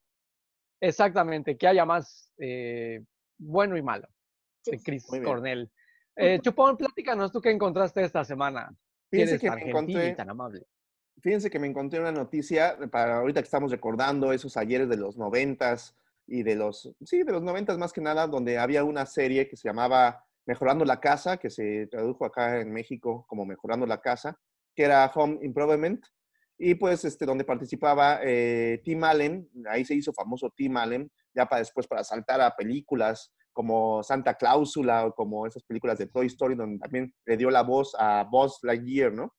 Exactamente, 0.82 1.58
que 1.58 1.68
haya 1.68 1.86
más 1.86 2.32
eh, 2.38 3.02
bueno 3.38 3.78
y 3.78 3.82
malo 3.82 4.08
de 4.66 4.80
Chris 4.80 5.06
Cornell. 5.24 5.72
Eh, 6.16 6.40
Chupón, 6.42 6.78
platícanos, 6.78 7.32
¿tú 7.32 7.42
qué 7.42 7.52
encontraste 7.52 8.04
esta 8.04 8.24
semana? 8.24 8.74
Fíjense 9.10 9.40
que 9.40 9.52
me 9.52 9.70
encontré, 9.70 10.14
tan 10.14 10.30
amable. 10.30 10.66
Fíjense 11.22 11.50
que 11.50 11.60
me 11.60 11.68
encontré 11.68 12.00
una 12.00 12.12
noticia 12.12 12.78
para 12.92 13.18
ahorita 13.18 13.42
que 13.42 13.46
estamos 13.46 13.72
recordando 13.72 14.32
esos 14.32 14.58
ayeres 14.58 14.90
de 14.90 14.98
los 14.98 15.18
noventas, 15.18 15.96
y 16.28 16.44
de 16.44 16.56
los, 16.56 16.94
sí, 17.06 17.24
de 17.24 17.32
los 17.32 17.42
noventas 17.42 17.78
más 17.78 17.94
que 17.94 18.02
nada, 18.02 18.28
donde 18.28 18.58
había 18.58 18.84
una 18.84 19.06
serie 19.06 19.48
que 19.48 19.58
se 19.58 19.68
llamaba 19.68 20.24
Mejorando 20.46 20.86
la 20.86 21.00
Casa, 21.00 21.38
que 21.38 21.50
se 21.50 21.88
tradujo 21.88 22.26
acá 22.26 22.60
en 22.60 22.72
México 22.72 23.26
como 23.28 23.46
Mejorando 23.46 23.86
la 23.86 24.02
Casa, 24.02 24.38
que 24.76 24.84
era 24.84 25.12
Home 25.14 25.40
Improvement, 25.42 26.04
y 26.58 26.76
pues 26.76 27.04
este, 27.06 27.26
donde 27.26 27.44
participaba 27.44 28.20
eh, 28.24 28.82
Tim 28.84 29.04
Allen, 29.04 29.50
ahí 29.70 29.84
se 29.84 29.96
hizo 29.96 30.14
famoso 30.14 30.52
Tim 30.56 30.78
Allen, 30.78 31.12
ya 31.34 31.46
para 31.46 31.60
después 31.60 31.88
para 31.88 32.04
saltar 32.04 32.42
a 32.42 32.56
películas 32.56 33.34
como 33.52 34.04
Santa 34.04 34.36
Cláusula 34.36 35.06
o 35.06 35.14
como 35.14 35.46
esas 35.48 35.64
películas 35.64 35.98
de 35.98 36.08
Toy 36.08 36.28
Story, 36.28 36.56
donde 36.56 36.80
también 36.80 37.14
le 37.26 37.38
dio 37.38 37.50
la 37.50 37.64
voz 37.64 37.96
a 37.98 38.24
Buzz 38.24 38.60
Lightyear, 38.64 39.14
¿no? 39.14 39.34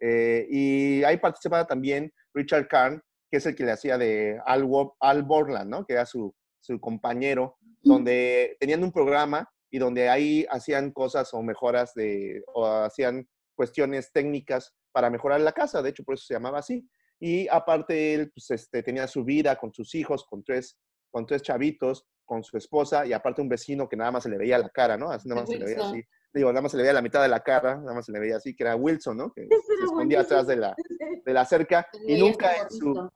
Eh, 0.00 0.46
y 0.50 1.04
ahí 1.04 1.16
participaba 1.16 1.66
también 1.66 2.12
Richard 2.34 2.68
Karn, 2.68 3.02
que 3.30 3.38
es 3.38 3.46
el 3.46 3.54
que 3.54 3.64
le 3.64 3.72
hacía 3.72 3.98
de 3.98 4.40
Al, 4.46 4.68
Al 5.00 5.22
Borland, 5.22 5.70
¿no? 5.70 5.84
Que 5.84 5.94
era 5.94 6.06
su, 6.06 6.34
su 6.60 6.80
compañero, 6.80 7.56
donde 7.82 8.56
tenían 8.58 8.82
un 8.82 8.92
programa 8.92 9.48
y 9.70 9.78
donde 9.78 10.08
ahí 10.08 10.46
hacían 10.50 10.90
cosas 10.90 11.32
o 11.34 11.42
mejoras 11.42 11.92
de, 11.94 12.42
o 12.54 12.66
hacían 12.66 13.28
cuestiones 13.54 14.12
técnicas 14.12 14.74
para 14.92 15.10
mejorar 15.10 15.40
la 15.40 15.52
casa, 15.52 15.82
de 15.82 15.90
hecho 15.90 16.04
por 16.04 16.14
eso 16.14 16.24
se 16.26 16.34
llamaba 16.34 16.58
así. 16.58 16.88
Y 17.18 17.48
aparte 17.48 18.14
él 18.14 18.30
pues, 18.32 18.50
este, 18.50 18.82
tenía 18.82 19.06
su 19.06 19.24
vida 19.24 19.56
con 19.56 19.72
sus 19.72 19.94
hijos, 19.94 20.24
con 20.24 20.44
tres, 20.44 20.78
con 21.10 21.26
tres 21.26 21.42
chavitos, 21.42 22.06
con 22.24 22.42
su 22.42 22.56
esposa 22.56 23.06
y 23.06 23.12
aparte 23.12 23.40
un 23.40 23.48
vecino 23.48 23.88
que 23.88 23.96
nada 23.96 24.10
más 24.10 24.24
se 24.24 24.28
le 24.28 24.36
veía 24.36 24.58
la 24.58 24.68
cara, 24.68 24.96
¿no? 24.96 25.10
Así 25.10 25.28
nada 25.28 25.40
más 25.42 25.50
se 25.50 25.58
le 25.58 25.64
veía 25.64 25.88
así. 25.88 26.02
Digo, 26.34 26.50
nada 26.50 26.60
más 26.62 26.72
se 26.72 26.76
le 26.76 26.82
veía 26.82 26.92
la 26.92 27.02
mitad 27.02 27.22
de 27.22 27.28
la 27.28 27.40
cara, 27.40 27.76
nada 27.76 27.94
más 27.94 28.06
se 28.06 28.12
le 28.12 28.20
veía 28.20 28.36
así, 28.36 28.54
que 28.54 28.64
era 28.64 28.76
Wilson, 28.76 29.16
¿no? 29.16 29.32
Que 29.32 29.46
se 29.78 29.84
escondía 29.84 30.20
atrás 30.20 30.46
de 30.46 30.56
la, 30.56 30.76
de 31.26 31.34
la 31.34 31.44
cerca 31.44 31.86
y 32.06 32.18
nunca 32.18 32.56
en 32.56 32.70
su, 32.70 33.10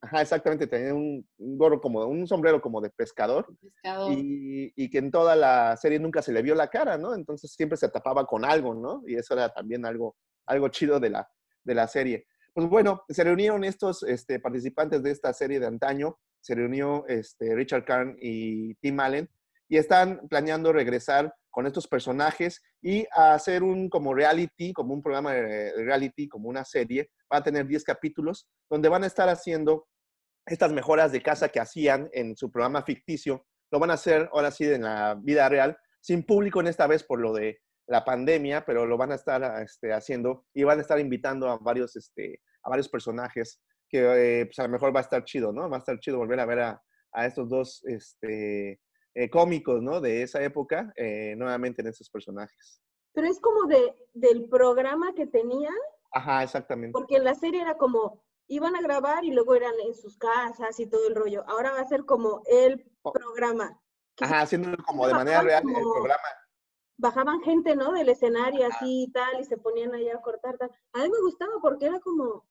Ajá, 0.00 0.22
exactamente, 0.22 0.68
tenía 0.68 0.94
un, 0.94 1.26
gorro 1.36 1.80
como, 1.80 2.04
un 2.06 2.28
sombrero 2.28 2.60
como 2.60 2.80
de 2.80 2.90
pescador. 2.90 3.46
Y, 4.10 4.72
y, 4.76 4.88
que 4.88 4.98
en 4.98 5.10
toda 5.10 5.34
la 5.34 5.76
serie 5.76 5.98
nunca 5.98 6.22
se 6.22 6.32
le 6.32 6.42
vio 6.42 6.54
la 6.54 6.68
cara, 6.68 6.96
¿no? 6.96 7.14
Entonces 7.14 7.52
siempre 7.52 7.76
se 7.76 7.88
tapaba 7.88 8.24
con 8.24 8.44
algo, 8.44 8.74
¿no? 8.74 9.02
Y 9.06 9.16
eso 9.16 9.34
era 9.34 9.52
también 9.52 9.84
algo, 9.84 10.16
algo 10.46 10.68
chido 10.68 11.00
de 11.00 11.10
la, 11.10 11.28
de 11.64 11.74
la 11.74 11.88
serie. 11.88 12.26
Pues 12.54 12.68
bueno, 12.68 13.02
se 13.08 13.24
reunieron 13.24 13.64
estos 13.64 14.02
este, 14.04 14.38
participantes 14.38 15.02
de 15.02 15.10
esta 15.10 15.32
serie 15.32 15.58
de 15.58 15.66
antaño, 15.66 16.18
se 16.40 16.54
reunió 16.54 17.04
este, 17.08 17.54
Richard 17.54 17.84
Karn 17.84 18.16
y 18.20 18.74
Tim 18.76 19.00
Allen, 19.00 19.28
y 19.68 19.78
están 19.78 20.28
planeando 20.28 20.72
regresar 20.72 21.34
con 21.56 21.66
estos 21.66 21.88
personajes 21.88 22.62
y 22.82 23.06
hacer 23.12 23.62
un 23.62 23.88
como 23.88 24.12
reality, 24.12 24.74
como 24.74 24.92
un 24.92 25.02
programa 25.02 25.32
de 25.32 25.72
reality, 25.74 26.28
como 26.28 26.50
una 26.50 26.66
serie. 26.66 27.08
Va 27.32 27.38
a 27.38 27.42
tener 27.42 27.66
10 27.66 27.82
capítulos 27.82 28.46
donde 28.68 28.90
van 28.90 29.04
a 29.04 29.06
estar 29.06 29.30
haciendo 29.30 29.88
estas 30.44 30.70
mejoras 30.70 31.12
de 31.12 31.22
casa 31.22 31.48
que 31.48 31.58
hacían 31.58 32.10
en 32.12 32.36
su 32.36 32.52
programa 32.52 32.82
ficticio. 32.82 33.46
Lo 33.72 33.78
van 33.78 33.90
a 33.90 33.94
hacer 33.94 34.28
ahora 34.34 34.50
sí 34.50 34.64
en 34.66 34.82
la 34.82 35.18
vida 35.18 35.48
real, 35.48 35.78
sin 35.98 36.24
público 36.24 36.60
en 36.60 36.66
esta 36.66 36.86
vez 36.86 37.02
por 37.02 37.20
lo 37.20 37.32
de 37.32 37.58
la 37.88 38.04
pandemia, 38.04 38.66
pero 38.66 38.84
lo 38.84 38.98
van 38.98 39.12
a 39.12 39.14
estar 39.14 39.62
este, 39.62 39.94
haciendo 39.94 40.44
y 40.52 40.62
van 40.64 40.76
a 40.76 40.82
estar 40.82 41.00
invitando 41.00 41.48
a 41.48 41.56
varios, 41.56 41.96
este, 41.96 42.42
a 42.64 42.68
varios 42.68 42.90
personajes 42.90 43.62
que 43.88 44.00
eh, 44.40 44.44
pues 44.44 44.58
a 44.58 44.64
lo 44.64 44.68
mejor 44.68 44.94
va 44.94 45.00
a 45.00 45.04
estar 45.04 45.24
chido, 45.24 45.54
¿no? 45.54 45.70
Va 45.70 45.78
a 45.78 45.80
estar 45.80 45.98
chido 46.00 46.18
volver 46.18 46.38
a 46.38 46.44
ver 46.44 46.60
a, 46.60 46.82
a 47.12 47.24
estos 47.24 47.48
dos 47.48 47.82
este, 47.86 48.78
eh, 49.16 49.30
cómicos, 49.30 49.82
¿no? 49.82 50.02
De 50.02 50.22
esa 50.22 50.42
época, 50.42 50.92
eh, 50.94 51.34
nuevamente 51.38 51.80
en 51.80 51.88
esos 51.88 52.10
personajes. 52.10 52.82
Pero 53.14 53.26
es 53.26 53.40
como 53.40 53.64
de, 53.66 53.94
del 54.12 54.46
programa 54.46 55.14
que 55.14 55.26
tenían. 55.26 55.74
Ajá, 56.12 56.42
exactamente. 56.42 56.92
Porque 56.92 57.16
en 57.16 57.24
la 57.24 57.34
serie 57.34 57.62
era 57.62 57.78
como, 57.78 58.22
iban 58.46 58.76
a 58.76 58.82
grabar 58.82 59.24
y 59.24 59.30
luego 59.30 59.54
eran 59.54 59.72
en 59.86 59.94
sus 59.94 60.18
casas 60.18 60.78
y 60.80 60.86
todo 60.86 61.08
el 61.08 61.14
rollo. 61.14 61.44
Ahora 61.48 61.72
va 61.72 61.80
a 61.80 61.88
ser 61.88 62.04
como 62.04 62.42
el 62.44 62.84
oh. 63.00 63.12
programa. 63.12 63.80
Ajá, 64.20 64.42
haciéndolo 64.42 64.76
como 64.84 65.06
de 65.06 65.14
manera 65.14 65.40
real 65.40 65.64
el 65.66 65.72
programa. 65.72 66.28
Bajaban 66.98 67.40
gente, 67.40 67.74
¿no? 67.74 67.92
Del 67.92 68.10
escenario 68.10 68.66
así 68.66 69.04
y 69.04 69.12
tal, 69.12 69.40
y 69.40 69.44
se 69.44 69.56
ponían 69.56 69.94
ahí 69.94 70.10
a 70.10 70.20
cortar 70.20 70.58
tal. 70.58 70.70
A 70.92 70.98
mí 70.98 71.08
me 71.08 71.20
gustaba 71.22 71.52
porque 71.62 71.86
era 71.86 72.00
como 72.00 72.46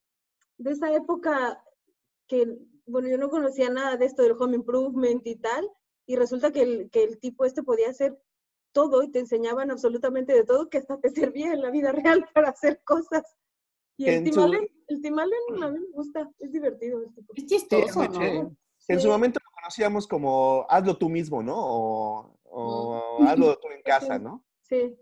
de 0.58 0.72
esa 0.72 0.92
época 0.92 1.64
que, 2.28 2.58
bueno, 2.88 3.08
yo 3.08 3.20
no 3.20 3.30
conocía 3.30 3.70
nada 3.70 3.98
de 3.98 4.06
esto 4.06 4.24
del 4.24 4.36
home 4.40 4.56
improvement 4.56 5.28
y 5.28 5.36
tal, 5.36 5.70
y 6.06 6.16
resulta 6.16 6.52
que 6.52 6.62
el, 6.62 6.90
que 6.90 7.04
el 7.04 7.20
tipo 7.20 7.46
este 7.46 7.64
podía 7.64 7.90
hacer 7.90 8.20
todo 8.72 9.04
y 9.04 9.12
te 9.12 9.20
enseñaban 9.20 9.72
absolutamente 9.72 10.34
de 10.34 10.44
todo 10.44 10.70
que 10.70 10.80
hasta 10.80 11.00
te 11.00 11.10
servía 11.34 11.54
en 11.54 11.62
la 11.62 11.72
vida 11.72 11.92
real 11.92 12.28
para 12.34 12.50
hacer 12.50 12.82
cosas. 12.84 13.24
Y 13.98 14.10
el 14.10 14.26
Timalen, 14.26 14.68
el 14.88 15.02
Timalen 15.02 15.64
a 15.64 15.70
mí 15.70 15.80
me 15.80 15.92
gusta, 15.92 16.30
es 16.40 16.52
divertido. 16.52 17.02
Es 17.34 17.46
chistoso, 17.46 18.06
¿no? 18.10 18.56
En 18.88 19.02
su 19.02 19.08
momento 19.08 19.40
lo 19.44 19.52
conocíamos 19.56 20.06
como 20.06 20.66
hazlo 20.70 20.98
tú 20.98 21.10
mismo, 21.10 21.42
¿no? 21.42 21.56
O, 21.58 22.38
o 22.44 23.24
hazlo 23.24 23.58
tú 23.58 23.70
en 23.70 23.82
casa, 23.84 24.20
¿no? 24.20 24.44
Sí, 24.62 24.98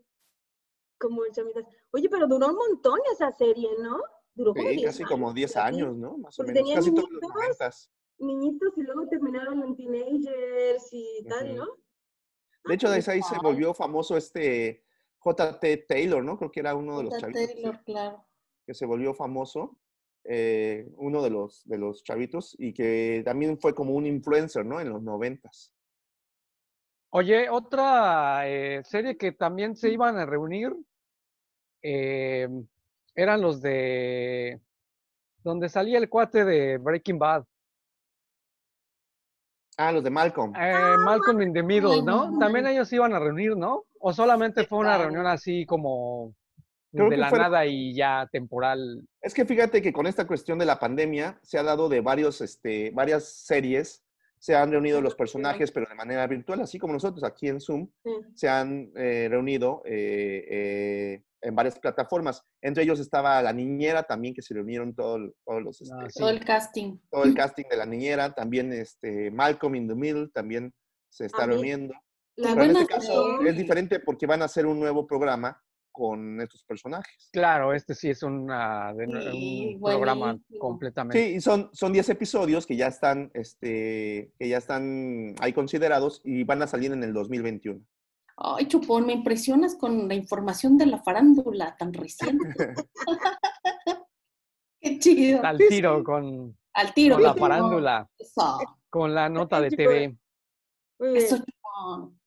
como 1.00 1.26
el 1.26 1.32
chamitas. 1.32 1.66
Oye, 1.92 2.08
pero 2.08 2.28
duró 2.28 2.48
un 2.48 2.56
montón 2.56 3.00
esa 3.12 3.32
serie, 3.32 3.70
¿no? 3.80 4.00
Duró 4.36 4.54
como 4.54 4.70
sí, 4.70 4.84
casi 4.84 5.04
como 5.04 5.34
10 5.34 5.58
años, 5.58 5.96
¿no? 5.96 6.18
Más 6.18 6.40
o 6.40 6.44
menos, 6.44 6.72
casi 6.74 6.94
todos 6.94 7.10
los 7.12 7.90
niñitos 8.20 8.78
y 8.78 8.82
luego 8.84 9.08
terminaron 9.08 9.64
en 9.64 9.76
teenagers 9.76 10.28
tal, 11.40 11.56
¿no? 11.56 11.68
De 12.66 12.76
hecho, 12.76 12.90
de 12.90 12.96
ahí 12.96 13.22
se 13.22 13.38
volvió 13.42 13.74
famoso 13.74 14.16
este 14.16 14.86
J.T. 15.18 15.86
Taylor, 15.88 16.24
¿no? 16.24 16.38
Creo 16.38 16.52
que 16.52 16.60
era 16.60 16.76
uno 16.76 16.98
de 16.98 17.04
los 17.04 17.18
chavitos. 17.18 17.46
Taylor, 17.48 17.84
claro. 17.84 18.26
Que 18.66 18.74
se 18.74 18.86
volvió 18.86 19.14
famoso, 19.14 19.78
eh, 20.24 20.90
uno 20.98 21.22
de 21.22 21.30
los, 21.30 21.64
de 21.66 21.78
los 21.78 22.04
chavitos, 22.04 22.56
y 22.58 22.74
que 22.74 23.22
también 23.26 23.60
fue 23.60 23.76
como 23.76 23.94
un 23.94 24.06
influencer, 24.06 24.66
¿no? 24.66 24.80
En 24.80 24.90
los 24.90 25.02
noventas. 25.02 25.74
Oye, 27.10 27.50
otra 27.50 28.48
eh, 28.50 28.82
serie 28.86 29.18
que 29.18 29.34
también 29.34 29.76
se 29.76 29.90
iban 29.90 30.18
a 30.18 30.26
reunir 30.26 30.74
eh, 31.84 32.48
eran 33.14 33.42
los 33.42 33.62
de 33.62 34.60
donde 35.44 35.68
salía 35.68 35.98
el 35.98 36.10
cuate 36.10 36.46
de 36.46 36.78
Breaking 36.78 37.20
Bad. 37.20 37.46
Ah, 39.78 39.92
los 39.92 40.04
de 40.04 40.10
Malcolm. 40.10 40.56
Eh, 40.56 40.74
ah, 40.74 40.98
Malcolm 41.04 41.42
in 41.42 41.54
the 41.54 41.64
Middle, 41.64 42.04
¿no? 42.04 42.38
También 42.38 42.68
ellos 42.68 42.92
iban 42.94 43.14
a 43.14 43.20
reunir, 43.20 43.56
¿no? 43.56 43.86
¿O 44.00 44.14
solamente 44.14 44.66
fue 44.66 44.80
una 44.80 44.98
reunión 44.98 45.26
así 45.26 45.66
como 45.66 46.34
de 46.92 47.18
la 47.18 47.32
nada 47.32 47.66
y 47.66 47.96
ya 47.96 48.28
temporal? 48.32 49.08
Es 49.22 49.34
que 49.34 49.46
fíjate 49.46 49.82
que 49.82 49.94
con 49.94 50.06
esta 50.06 50.28
cuestión 50.28 50.60
de 50.60 50.66
la 50.66 50.80
pandemia 50.80 51.40
se 51.42 51.58
ha 51.58 51.64
dado 51.64 51.90
de 51.90 52.02
varios, 52.02 52.42
este, 52.42 52.92
varias 52.92 53.26
series, 53.26 54.04
se 54.38 54.56
han 54.56 54.72
reunido 54.72 55.02
los 55.02 55.16
personajes, 55.16 55.72
pero 55.72 55.88
de 55.88 55.96
manera 55.96 56.28
virtual, 56.28 56.62
así 56.62 56.78
como 56.78 56.94
nosotros 56.94 57.24
aquí 57.24 57.48
en 57.48 57.62
Zoom, 57.62 57.88
se 58.36 58.50
han 58.50 58.92
eh, 58.96 59.28
reunido 59.30 59.82
eh, 59.86 61.24
en 61.44 61.56
varias 61.56 61.78
plataformas. 61.80 62.44
Entre 62.62 62.84
ellos 62.84 63.00
estaba 63.00 63.42
La 63.42 63.54
Niñera 63.54 64.04
también, 64.04 64.34
que 64.34 64.42
se 64.42 64.54
reunieron 64.54 64.96
todos 64.96 65.20
los... 65.20 65.92
Ah, 65.92 66.06
este, 66.08 66.20
todo 66.20 66.30
el 66.30 66.44
casting. 66.44 66.98
Todo 67.12 67.24
el 67.24 67.36
casting 67.36 67.66
de 67.70 67.78
La 67.78 67.86
Niñera. 67.86 68.34
También 68.34 68.72
este, 68.74 69.30
Malcolm 69.32 69.76
in 69.76 69.88
the 69.88 69.96
Middle 69.96 70.30
también 70.34 70.74
se 71.10 71.26
está 71.26 71.46
reuniendo. 71.46 71.94
Pero 72.36 72.64
en 72.64 72.72
este 72.72 72.88
caso 72.88 73.42
es 73.42 73.56
diferente 73.56 74.00
porque 74.00 74.26
van 74.26 74.42
a 74.42 74.46
hacer 74.46 74.66
un 74.66 74.80
nuevo 74.80 75.06
programa 75.06 75.62
con 75.92 76.42
estos 76.42 76.64
personajes. 76.64 77.30
Claro, 77.32 77.72
este 77.72 77.94
sí 77.94 78.10
es 78.10 78.24
un 78.24 78.48
programa 78.48 80.40
completamente. 80.60 81.24
Sí, 81.24 81.36
y 81.36 81.42
son, 81.42 81.70
son 81.72 81.94
10 81.94 82.10
episodios 82.10 82.66
que 82.66 82.76
ya 82.76 82.88
están, 82.88 83.30
este, 83.36 84.32
que 84.40 84.50
ya 84.50 84.58
están 84.58 85.36
ahí 85.40 85.54
considerados 85.54 86.20
y 86.24 86.44
van 86.44 86.64
a 86.64 86.68
salir 86.68 86.92
en 86.92 87.04
el 87.04 87.14
2021. 87.14 87.80
Ay, 88.36 88.68
Chupón, 88.68 89.06
me 89.06 89.14
impresionas 89.14 89.76
con 89.76 90.08
la 90.08 90.16
información 90.16 90.78
de 90.78 90.88
la 90.88 91.02
farándula 91.02 91.76
tan 91.78 91.94
reciente. 91.94 92.74
Qué 94.82 95.00
chido. 95.00 95.44
Al 95.44 95.58
tiro 95.58 96.04
con, 96.04 96.58
Al 96.74 96.94
tiro, 96.94 97.16
con 97.16 97.24
la 97.24 97.34
farándula. 97.36 98.10
Con 98.90 99.14
la 99.14 99.30
nota 99.30 99.62
de 99.62 99.70
TV. 99.70 100.18
Eso, 101.00 101.38
Chupón. 101.38 102.20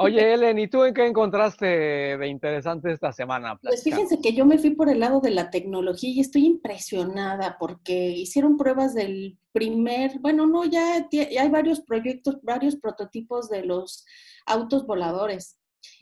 Oye, 0.00 0.32
Ellen, 0.32 0.60
¿y 0.60 0.68
tú 0.68 0.84
en 0.84 0.94
qué 0.94 1.04
encontraste 1.04 1.66
de 1.66 2.28
interesante 2.28 2.92
esta 2.92 3.12
semana? 3.12 3.58
Pues 3.60 3.82
fíjense 3.82 4.20
que 4.20 4.32
yo 4.32 4.46
me 4.46 4.58
fui 4.58 4.70
por 4.70 4.88
el 4.88 5.00
lado 5.00 5.20
de 5.20 5.32
la 5.32 5.50
tecnología 5.50 6.10
y 6.10 6.20
estoy 6.20 6.46
impresionada 6.46 7.56
porque 7.58 8.10
hicieron 8.10 8.56
pruebas 8.56 8.94
del 8.94 9.36
primer, 9.50 10.20
bueno, 10.20 10.46
no, 10.46 10.64
ya, 10.64 11.08
hay 11.10 11.48
varios 11.50 11.80
proyectos, 11.80 12.38
varios 12.42 12.76
prototipos 12.76 13.48
de 13.48 13.64
los 13.64 14.04
autos 14.46 14.86
voladores. 14.86 15.58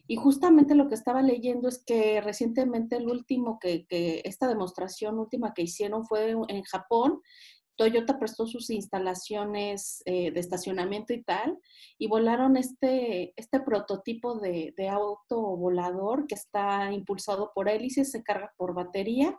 Y 0.07 0.17
justamente 0.17 0.75
lo 0.75 0.89
que 0.89 0.95
estaba 0.95 1.23
leyendo 1.23 1.67
es 1.67 1.83
que 1.83 2.21
recientemente 2.21 2.97
el 2.97 3.09
último 3.09 3.59
que, 3.59 3.87
que 3.87 4.21
esta 4.25 4.47
demostración 4.47 5.19
última 5.19 5.55
que 5.55 5.63
hicieron 5.63 6.05
fue 6.05 6.33
en 6.49 6.63
Japón 6.65 7.23
Toyota 7.77 8.19
prestó 8.19 8.47
sus 8.47 8.71
instalaciones 8.71 10.03
eh, 10.07 10.31
de 10.31 10.41
estacionamiento 10.41 11.13
y 11.13 11.23
tal, 11.23 11.59
y 11.99 12.09
volaron 12.09 12.57
este, 12.57 13.33
este 13.37 13.61
prototipo 13.61 14.39
de, 14.39 14.75
auto 14.91 15.41
volador 15.57 16.27
que 16.27 16.35
está 16.35 16.93
impulsado 16.93 17.53
por 17.55 17.69
hélices, 17.69 18.11
se 18.11 18.23
carga 18.23 18.53
por 18.57 18.75
batería, 18.75 19.39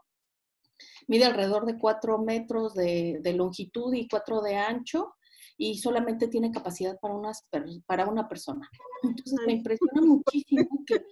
mide 1.08 1.26
alrededor 1.26 1.66
de 1.66 1.78
4 1.78 2.20
metros 2.20 2.74
de, 2.74 3.20
de, 3.22 3.34
longitud 3.34 3.94
y 3.94 4.08
4 4.08 4.42
de 4.42 4.56
ancho, 4.56 5.16
y 5.58 5.80
solamente 5.80 6.28
tiene 6.28 6.52
capacidad 6.52 7.00
para, 7.00 7.16
unas, 7.16 7.48
para 7.88 8.08
una 8.08 8.28
persona. 8.28 8.70
Entonces 9.04 9.40
me 9.46 9.54
impresiona 9.54 10.02
muchísimo 10.02 10.84
que 10.86 11.04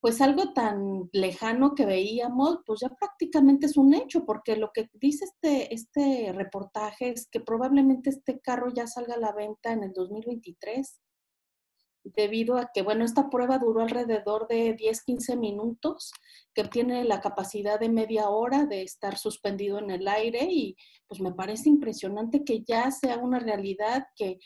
pues 0.00 0.20
algo 0.22 0.52
tan 0.54 1.10
lejano 1.12 1.74
que 1.74 1.84
veíamos, 1.84 2.60
pues 2.64 2.80
ya 2.80 2.88
prácticamente 2.88 3.66
es 3.66 3.76
un 3.76 3.92
hecho, 3.94 4.24
porque 4.24 4.56
lo 4.56 4.70
que 4.72 4.88
dice 4.94 5.26
este, 5.26 5.74
este 5.74 6.32
reportaje 6.32 7.10
es 7.10 7.28
que 7.28 7.40
probablemente 7.40 8.10
este 8.10 8.40
carro 8.40 8.72
ya 8.74 8.86
salga 8.86 9.14
a 9.14 9.18
la 9.18 9.32
venta 9.32 9.72
en 9.72 9.84
el 9.84 9.92
2023, 9.92 11.00
debido 12.02 12.56
a 12.56 12.70
que, 12.72 12.80
bueno, 12.80 13.04
esta 13.04 13.28
prueba 13.28 13.58
duró 13.58 13.82
alrededor 13.82 14.48
de 14.48 14.72
10, 14.72 15.02
15 15.04 15.36
minutos, 15.36 16.12
que 16.54 16.64
tiene 16.64 17.04
la 17.04 17.20
capacidad 17.20 17.78
de 17.78 17.90
media 17.90 18.30
hora 18.30 18.64
de 18.64 18.82
estar 18.82 19.18
suspendido 19.18 19.78
en 19.78 19.90
el 19.90 20.08
aire 20.08 20.48
y 20.50 20.76
pues 21.06 21.20
me 21.20 21.32
parece 21.32 21.68
impresionante 21.68 22.42
que 22.42 22.62
ya 22.62 22.90
sea 22.90 23.18
una 23.18 23.38
realidad 23.38 24.06
que 24.16 24.38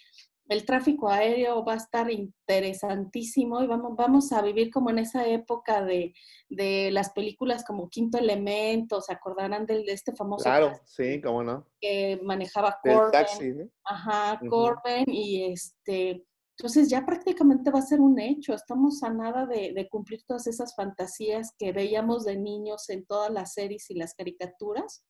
el 0.48 0.64
tráfico 0.66 1.08
aéreo 1.08 1.64
va 1.64 1.74
a 1.74 1.78
estar 1.78 2.10
interesantísimo 2.10 3.62
y 3.62 3.66
vamos, 3.66 3.96
vamos 3.96 4.32
a 4.32 4.42
vivir 4.42 4.70
como 4.70 4.90
en 4.90 4.98
esa 4.98 5.26
época 5.26 5.82
de, 5.82 6.12
las 6.48 7.10
películas 7.10 7.64
como 7.64 7.88
Quinto 7.88 8.18
Elemento, 8.18 9.00
¿se 9.00 9.12
acordarán 9.12 9.66
de, 9.66 9.84
este 9.88 10.14
famoso 10.14 10.44
Claro, 10.44 10.72
sí, 10.84 11.20
cómo 11.20 11.42
no. 11.42 11.66
Que 11.80 12.20
manejaba 12.22 12.78
Corben. 12.82 13.72
Ajá, 13.84 14.40
Corben 14.48 15.04
y 15.08 15.52
este... 15.52 16.24
Entonces 16.56 16.88
ya 16.88 17.04
prácticamente 17.04 17.72
va 17.72 17.80
a 17.80 17.82
ser 17.82 18.00
un 18.00 18.20
hecho. 18.20 18.54
Estamos 18.54 19.02
a 19.02 19.10
nada 19.10 19.44
de, 19.44 19.72
de 19.74 19.88
cumplir 19.88 20.22
todas 20.24 20.46
esas 20.46 20.76
fantasías 20.76 21.52
que 21.58 21.72
veíamos 21.72 22.24
de 22.24 22.36
niños 22.36 22.88
en 22.90 23.04
todas 23.06 23.32
las 23.32 23.54
series 23.54 23.90
y 23.90 23.94
las 23.94 24.14
caricaturas. 24.14 25.04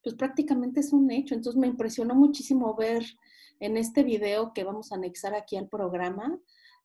Pues 0.00 0.14
prácticamente 0.14 0.78
es 0.78 0.92
un 0.92 1.10
hecho. 1.10 1.34
Entonces 1.34 1.58
me 1.58 1.66
impresionó 1.66 2.14
muchísimo 2.14 2.76
ver 2.76 3.02
en 3.60 3.76
este 3.76 4.02
video 4.02 4.52
que 4.52 4.64
vamos 4.64 4.92
a 4.92 4.96
anexar 4.96 5.34
aquí 5.34 5.56
al 5.56 5.68
programa, 5.68 6.38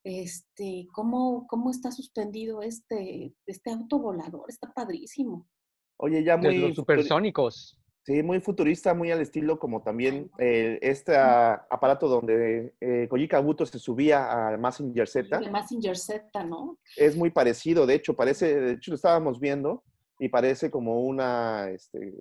este, 0.04 0.88
cómo, 0.94 1.48
cómo 1.48 1.72
está 1.72 1.92
suspendido 1.92 2.62
este, 2.62 3.34
este 3.46 3.72
auto 3.72 4.00
volador. 4.00 4.46
Está 4.48 4.72
padrísimo. 4.74 5.48
Oye, 5.98 6.24
ya 6.24 6.38
muy... 6.38 6.58
los 6.58 6.76
supersónicos. 6.76 7.80
Sí, 8.06 8.22
muy 8.22 8.42
futurista, 8.42 8.94
muy 8.94 9.12
al 9.12 9.22
estilo 9.22 9.58
como 9.58 9.82
también 9.82 10.30
eh, 10.38 10.78
este 10.82 11.16
aparato 11.16 12.10
donde 12.10 12.74
eh, 12.82 13.08
Koji 13.10 13.30
Kabuto 13.30 13.66
se 13.66 13.80
subía 13.80 14.48
al 14.50 14.60
Messenger 14.60 15.08
Z. 15.08 15.38
El 15.38 15.50
Messenger 15.50 15.98
Z, 15.98 16.44
¿no? 16.44 16.78
Es 16.98 17.16
muy 17.16 17.30
parecido, 17.30 17.86
de 17.86 17.96
hecho, 17.96 18.14
parece, 18.14 18.60
de 18.60 18.74
hecho 18.74 18.92
lo 18.92 18.96
estábamos 18.96 19.40
viendo 19.40 19.84
y 20.20 20.28
parece 20.28 20.70
como 20.70 21.02
una, 21.02 21.70
este, 21.70 22.14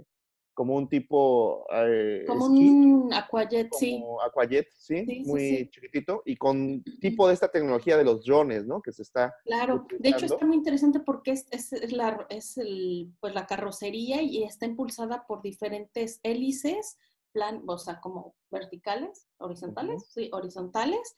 como 0.62 0.76
un 0.76 0.88
tipo... 0.88 1.66
Eh, 1.74 2.22
como 2.24 2.46
un 2.46 3.12
Aquajet, 3.12 3.68
sí. 3.72 4.00
Aquajet, 4.24 4.68
¿sí? 4.76 5.24
Muy 5.26 5.68
chiquitito 5.72 6.22
y 6.24 6.36
con 6.36 6.84
tipo 7.00 7.26
de 7.26 7.34
esta 7.34 7.50
tecnología 7.50 7.96
de 7.96 8.04
los 8.04 8.24
drones, 8.24 8.64
¿no? 8.64 8.80
Que 8.80 8.92
se 8.92 9.02
está... 9.02 9.34
Claro, 9.44 9.84
de 9.98 10.08
hecho 10.08 10.26
está 10.26 10.46
muy 10.46 10.54
interesante 10.54 11.00
porque 11.00 11.32
es, 11.32 11.46
es, 11.50 11.92
la, 11.92 12.28
es 12.28 12.58
el, 12.58 13.12
pues, 13.18 13.34
la 13.34 13.44
carrocería 13.44 14.22
y 14.22 14.44
está 14.44 14.66
impulsada 14.66 15.26
por 15.26 15.42
diferentes 15.42 16.20
hélices, 16.22 16.96
plan, 17.32 17.64
o 17.66 17.76
sea, 17.76 17.98
como 17.98 18.36
verticales, 18.52 19.26
horizontales, 19.38 20.12
sí, 20.14 20.30
horizontales, 20.32 21.16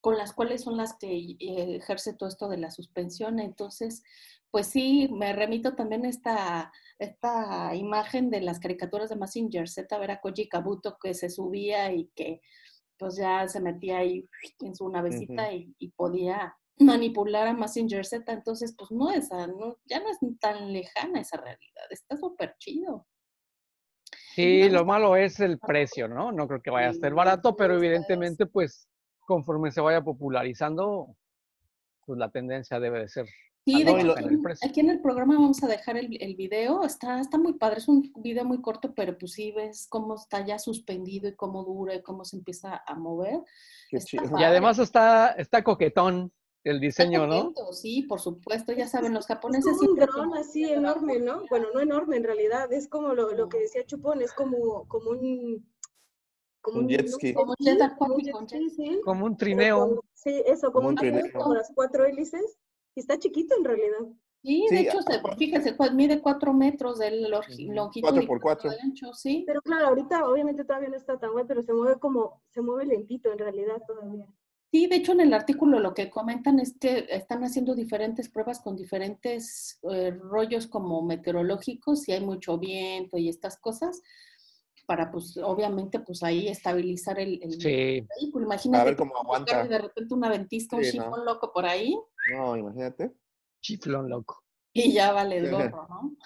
con 0.00 0.16
las 0.16 0.32
cuales 0.32 0.62
son 0.62 0.76
las 0.76 0.96
que 0.98 1.36
ejerce 1.38 2.14
todo 2.14 2.28
esto 2.28 2.48
de 2.48 2.58
la 2.58 2.70
suspensión. 2.70 3.38
Entonces, 3.38 4.02
pues 4.50 4.66
sí, 4.66 5.08
me 5.12 5.32
remito 5.32 5.74
también 5.74 6.04
a 6.04 6.08
esta, 6.08 6.72
esta 6.98 7.74
imagen 7.74 8.30
de 8.30 8.42
las 8.42 8.60
caricaturas 8.60 9.08
de 9.08 9.16
Massinger 9.16 9.68
Z, 9.68 9.98
ver 9.98 10.10
a 10.10 10.20
Koji 10.20 10.48
Kabuto 10.48 10.98
que 11.02 11.14
se 11.14 11.30
subía 11.30 11.92
y 11.92 12.10
que 12.14 12.40
pues 12.98 13.16
ya 13.16 13.48
se 13.48 13.60
metía 13.60 13.98
ahí 13.98 14.28
en 14.60 14.76
su 14.76 14.88
navecita 14.88 15.52
y, 15.52 15.74
podía 15.96 16.56
manipular 16.78 17.48
a 17.48 17.54
Massinger 17.54 18.04
Z, 18.04 18.30
entonces 18.32 18.74
pues 18.78 18.90
no 18.92 19.10
es, 19.10 19.30
no, 19.30 19.78
ya 19.86 20.00
no 20.00 20.08
es 20.08 20.18
tan 20.38 20.72
lejana 20.72 21.20
esa 21.20 21.38
realidad, 21.38 21.84
está 21.90 22.16
súper 22.16 22.54
chido. 22.58 23.06
Sí, 24.34 24.68
lo 24.70 24.84
malo 24.84 25.16
es 25.16 25.40
el 25.40 25.58
precio, 25.58 26.08
¿no? 26.08 26.32
No 26.32 26.46
creo 26.46 26.62
que 26.62 26.70
vaya 26.70 26.88
a 26.88 26.94
ser 26.94 27.12
barato, 27.12 27.56
pero 27.56 27.76
evidentemente 27.76 28.46
pues 28.46 28.88
conforme 29.26 29.70
se 29.72 29.80
vaya 29.80 30.02
popularizando, 30.02 31.16
pues 32.06 32.18
la 32.18 32.30
tendencia 32.30 32.80
debe 32.80 33.00
de 33.00 33.08
ser 33.08 33.26
Sí, 33.64 33.84
de 33.84 33.92
hecho, 33.92 34.14
aquí 34.64 34.80
en 34.80 34.90
el 34.90 35.00
programa 35.00 35.34
vamos 35.34 35.62
a 35.62 35.68
dejar 35.68 35.96
el, 35.96 36.20
el, 36.20 36.34
video. 36.34 36.82
Está, 36.82 37.20
está 37.20 37.38
muy 37.38 37.52
padre, 37.52 37.78
es 37.78 37.86
un 37.86 38.12
video 38.16 38.44
muy 38.44 38.60
corto, 38.60 38.92
pero 38.92 39.16
pues 39.16 39.32
sí 39.34 39.52
ves 39.52 39.86
cómo 39.88 40.16
está 40.16 40.44
ya 40.44 40.58
suspendido 40.58 41.28
y 41.28 41.36
cómo 41.36 41.62
dura 41.62 41.94
y 41.94 42.02
cómo 42.02 42.24
se 42.24 42.36
empieza 42.36 42.82
a 42.84 42.94
mover. 42.96 43.40
Y 43.92 44.42
además 44.42 44.80
está, 44.80 45.30
está 45.32 45.62
coquetón 45.62 46.32
el 46.64 46.80
diseño, 46.80 47.26
¿no? 47.28 47.52
Sí, 47.70 48.02
por 48.02 48.20
supuesto, 48.20 48.72
ya 48.72 48.88
saben, 48.88 49.14
los 49.14 49.26
japoneses... 49.26 49.74
Es 49.74 49.88
un 49.88 49.96
dron 49.96 50.36
así 50.36 50.64
enorme, 50.64 51.20
¿no? 51.20 51.44
Bueno, 51.48 51.68
no 51.72 51.80
enorme 51.80 52.16
en 52.16 52.24
realidad, 52.24 52.72
es 52.72 52.88
como 52.88 53.14
lo, 53.14 53.32
lo 53.32 53.48
que 53.48 53.58
decía 53.58 53.86
Chupón, 53.86 54.22
es 54.22 54.32
como, 54.32 54.88
como 54.88 55.10
un... 55.10 55.71
Como 56.62 56.78
un, 56.78 56.88
jet 56.88 57.08
ski. 57.08 57.34
Como 57.34 57.54
un 57.58 57.64
jet 57.64 57.82
acuático. 57.82 58.46
Como 59.04 59.26
un 59.26 59.36
trineo. 59.36 60.02
Sí, 60.14 60.42
eso, 60.46 60.72
como, 60.72 60.88
un 60.88 60.94
trineo. 60.94 61.24
Como 61.32 61.54
las 61.54 61.70
cuatro 61.74 62.06
hélices 62.06 62.58
está 62.94 63.18
chiquito 63.18 63.56
en 63.58 63.64
realidad. 63.64 63.98
Sí, 64.44 64.66
de 64.70 64.80
hecho, 64.80 64.98
fíjense, 65.38 65.74
pues, 65.74 65.92
mide 65.92 66.20
cuatro 66.20 66.52
metros 66.52 66.98
de 66.98 67.10
longitud. 67.28 68.00
Cuatro 68.00 68.26
por 68.26 68.40
cuatro. 68.40 68.70
De 68.70 68.80
ancho, 68.80 69.12
sí. 69.12 69.44
Pero 69.46 69.60
claro, 69.62 69.88
ahorita 69.88 70.28
obviamente 70.28 70.64
todavía 70.64 70.88
no 70.88 70.96
está 70.96 71.18
tan 71.18 71.32
bueno, 71.32 71.46
pero 71.46 71.62
se 71.62 71.72
mueve 71.72 72.00
como, 72.00 72.42
se 72.48 72.60
mueve 72.60 72.86
lentito 72.86 73.30
en 73.30 73.38
realidad 73.38 73.80
todavía. 73.86 74.26
Sí, 74.72 74.86
de 74.86 74.96
hecho 74.96 75.12
en 75.12 75.20
el 75.20 75.34
artículo 75.34 75.78
lo 75.78 75.92
que 75.92 76.08
comentan 76.08 76.58
es 76.58 76.78
que 76.78 77.06
están 77.10 77.44
haciendo 77.44 77.74
diferentes 77.74 78.30
pruebas 78.30 78.58
con 78.58 78.74
diferentes 78.74 79.78
eh, 79.90 80.12
rollos 80.12 80.66
como 80.66 81.02
meteorológicos, 81.02 82.00
si 82.00 82.12
hay 82.12 82.24
mucho 82.24 82.56
viento 82.58 83.18
y 83.18 83.28
estas 83.28 83.58
cosas, 83.58 84.00
para 84.86 85.10
pues 85.10 85.36
obviamente 85.42 86.00
pues 86.00 86.22
ahí 86.22 86.48
estabilizar 86.48 87.18
el, 87.18 87.38
vehículo. 87.38 88.46
Imagínate 88.46 88.82
a 88.82 88.84
ver 88.84 88.96
cómo 88.96 89.16
aguanta. 89.16 89.64
de 89.64 89.78
repente 89.78 90.14
una 90.14 90.28
ventisca, 90.28 90.76
un 90.76 90.82
chifón 90.82 91.24
loco 91.24 91.52
por 91.52 91.66
ahí. 91.66 91.96
No, 92.32 92.56
imagínate. 92.56 93.12
Chiflón 93.60 94.08
loco. 94.08 94.42
Y 94.72 94.92
ya 94.92 95.12
vale 95.12 95.38
el 95.38 95.50
gorro, 95.50 95.86
¿no? 95.88 96.16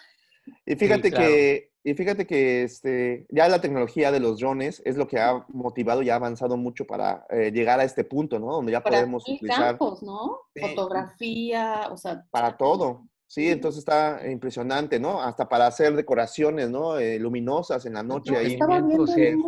Y 0.65 0.77
fíjate 0.77 1.11
que, 1.11 1.73
y 1.83 1.95
fíjate 1.95 2.27
que 2.27 2.63
este, 2.63 3.27
ya 3.31 3.49
la 3.49 3.61
tecnología 3.61 4.13
de 4.13 4.21
los 4.21 4.39
drones 4.39 4.81
es 4.85 4.97
lo 4.97 5.09
que 5.09 5.19
ha 5.19 5.45
motivado 5.49 6.03
y 6.03 6.11
ha 6.11 6.15
avanzado 6.15 6.57
mucho 6.57 6.87
para 6.87 7.27
eh, 7.31 7.51
llegar 7.53 7.81
a 7.81 7.85
este 7.85 8.05
punto, 8.05 8.39
¿no? 8.39 8.53
Donde 8.53 8.73
ya 8.73 8.83
podemos 8.83 9.29
utilizar. 9.29 9.79
Campos, 9.79 10.03
¿no? 10.03 10.41
Fotografía, 10.61 11.89
o 11.91 11.97
sea. 11.97 12.25
Para 12.31 12.57
todo. 12.57 13.09
Sí, 13.29 13.49
entonces 13.49 13.81
está 13.81 14.21
impresionante, 14.31 15.01
¿no? 15.01 15.21
Hasta 15.21 15.49
para 15.49 15.67
hacer 15.67 15.97
decoraciones, 15.97 16.71
¿no? 16.71 16.97
Eh, 16.97 17.19
luminosas 17.19 17.85
en 17.85 17.95
la 17.95 18.03
noche. 18.03 18.37
ahí. 18.37 18.53
Estaba 18.53 18.81
viendo 18.81 19.03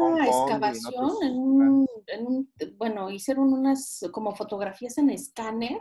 una 0.04 0.26
excavación, 0.26 1.86
en 2.08 2.26
un, 2.26 2.52
bueno, 2.76 3.08
hicieron 3.10 3.52
unas 3.52 4.00
como 4.12 4.34
fotografías 4.34 4.98
en 4.98 5.10
escáner, 5.10 5.80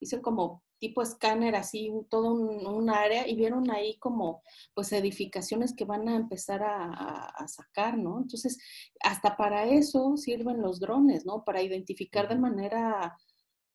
hicieron 0.00 0.22
como 0.22 0.64
tipo 0.78 1.02
escáner 1.02 1.54
así, 1.54 1.90
todo 2.10 2.32
un, 2.32 2.90
área, 2.90 3.26
y 3.28 3.36
vieron 3.36 3.70
ahí 3.70 3.96
como 3.98 4.42
pues 4.74 4.92
edificaciones 4.92 5.74
que 5.74 5.84
van 5.84 6.08
a 6.08 6.16
empezar 6.16 6.62
a, 6.64 7.46
sacar, 7.46 7.96
¿no? 7.96 8.18
Entonces, 8.18 8.58
hasta 9.02 9.36
para 9.36 9.66
eso 9.66 10.16
sirven 10.16 10.60
los 10.60 10.80
drones, 10.80 11.24
¿no? 11.24 11.44
Para 11.44 11.62
identificar 11.62 12.28
de 12.28 12.36
manera 12.36 13.16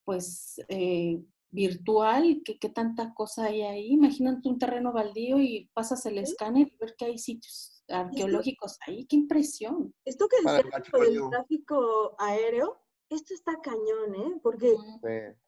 pues 0.03 0.59
eh, 0.67 1.21
virtual, 1.51 2.41
¿qué, 2.43 2.69
tanta 2.69 3.13
cosa 3.13 3.45
hay 3.45 3.61
ahí. 3.61 3.91
Imagínate 3.91 4.47
un 4.47 4.57
terreno 4.57 4.91
baldío 4.93 5.39
y 5.39 5.69
pasas 5.73 6.05
el 6.05 6.17
escáner 6.17 6.67
y 6.67 6.77
ver 6.77 6.95
que 6.97 7.05
hay 7.05 7.17
sitios 7.17 7.83
arqueológicos 7.89 8.77
ahí. 8.87 9.05
¡Qué 9.05 9.17
impresión! 9.17 9.93
Esto 10.05 10.27
que 10.27 10.37
decías 10.37 11.11
del 11.11 11.29
tráfico 11.29 12.15
aéreo, 12.19 12.81
esto 13.09 13.33
está 13.33 13.59
cañón, 13.61 14.15
¿eh? 14.15 14.39
Porque 14.41 14.77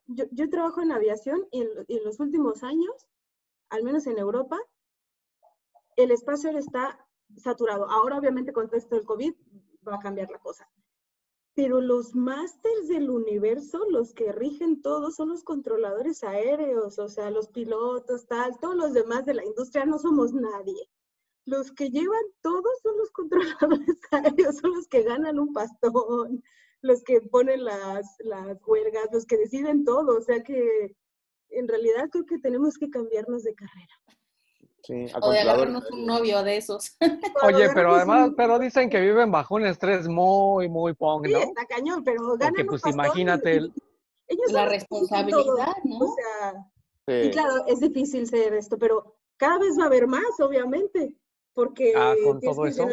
yo, 0.08 0.26
yo, 0.32 0.50
trabajo 0.50 0.82
en 0.82 0.92
aviación 0.92 1.48
y 1.52 1.62
en, 1.62 2.04
los 2.04 2.20
últimos 2.20 2.64
años, 2.64 3.08
al 3.70 3.84
menos 3.84 4.06
en 4.06 4.18
Europa, 4.18 4.60
el 5.96 6.12
espacio 6.12 6.50
aéreo 6.50 6.60
está 6.60 7.08
saturado. 7.38 7.90
Ahora, 7.90 8.18
obviamente, 8.18 8.52
con 8.52 8.68
todo 8.68 8.78
esto 8.78 8.96
del 8.96 9.06
COVID, 9.06 9.34
va 9.88 9.96
a 9.96 10.00
cambiar 10.00 10.30
la 10.30 10.40
cosa 10.40 10.70
pero 11.56 11.82
los 11.82 12.16
másters 12.16 12.88
del 12.88 13.10
universo, 13.10 13.80
los 13.90 14.14
que 14.14 14.32
rigen 14.32 14.82
todo, 14.82 15.12
son 15.12 15.30
los 15.30 15.44
controladores 15.44 16.24
aéreos, 16.24 16.98
o 16.98 17.08
sea, 17.08 17.30
los 17.30 17.48
pilotos, 17.50 18.26
tal, 18.26 18.60
todos 18.60 18.76
los 18.76 18.94
demás 18.94 19.26
de 19.26 19.36
la 19.36 19.46
industria 19.46 19.86
no 19.86 20.00
somos 20.00 20.34
nadie. 20.34 20.90
Los 21.46 21.72
que 21.72 21.90
llevan 21.90 22.24
todo 22.42 22.64
son 22.82 22.98
los 22.98 23.12
controladores 23.12 24.00
aéreos, 24.12 24.58
son 24.58 24.74
los 24.74 24.88
que 24.88 25.04
ganan 25.04 25.40
un 25.40 25.54
pastón, 25.54 26.44
los 26.82 27.04
que 27.04 27.22
ponen 27.22 27.64
las, 27.66 28.06
las 28.20 28.58
huelgas, 28.66 29.10
los 29.12 29.26
que 29.26 29.38
deciden 29.38 29.86
todo. 29.86 30.18
O 30.18 30.22
sea 30.22 30.42
que 30.44 30.96
en 31.50 31.68
realidad 31.68 32.10
creo 32.12 32.26
que 32.26 32.40
tenemos 32.40 32.78
que 32.78 32.90
cambiarnos 32.90 33.44
de 33.44 33.54
carrera. 33.54 33.94
Sí, 34.84 35.06
o 35.22 35.32
de 35.32 35.40
agarrarnos 35.40 35.90
un 35.92 36.06
novio 36.06 36.44
de 36.44 36.58
esos. 36.58 36.98
Oye, 37.44 37.70
pero 37.74 37.96
además, 37.96 38.32
pero 38.36 38.60
dicen 38.60 38.90
que 38.90 39.00
viven 39.00 39.32
bajo 39.32 39.56
un 39.56 39.66
estrés 39.66 40.10
muy, 40.10 40.68
muy 40.68 40.94
pong, 40.94 41.26
¿no? 41.30 41.40
Sí, 41.40 41.44
está 41.46 41.66
cañón, 41.66 42.04
pero 42.04 42.36
ganan 42.36 42.54
Porque, 42.54 42.66
pues 42.66 42.86
imagínate 42.88 43.58
el... 43.58 43.74
la 44.50 44.66
responsabilidad, 44.66 45.74
¿no? 45.86 46.00
O 46.00 46.16
sea, 46.16 47.24
y 47.24 47.32
claro, 47.32 47.66
es 47.68 47.80
difícil 47.80 48.28
ser 48.28 48.54
esto, 48.54 48.78
pero 48.78 49.16
cada 49.38 49.58
vez 49.60 49.78
va 49.80 49.84
a 49.84 49.88
haber 49.88 50.06
más, 50.06 50.40
obviamente, 50.40 51.16
porque 51.54 51.94
ah, 51.96 52.14
con 52.22 52.42
todo 52.42 52.66
eso. 52.66 52.86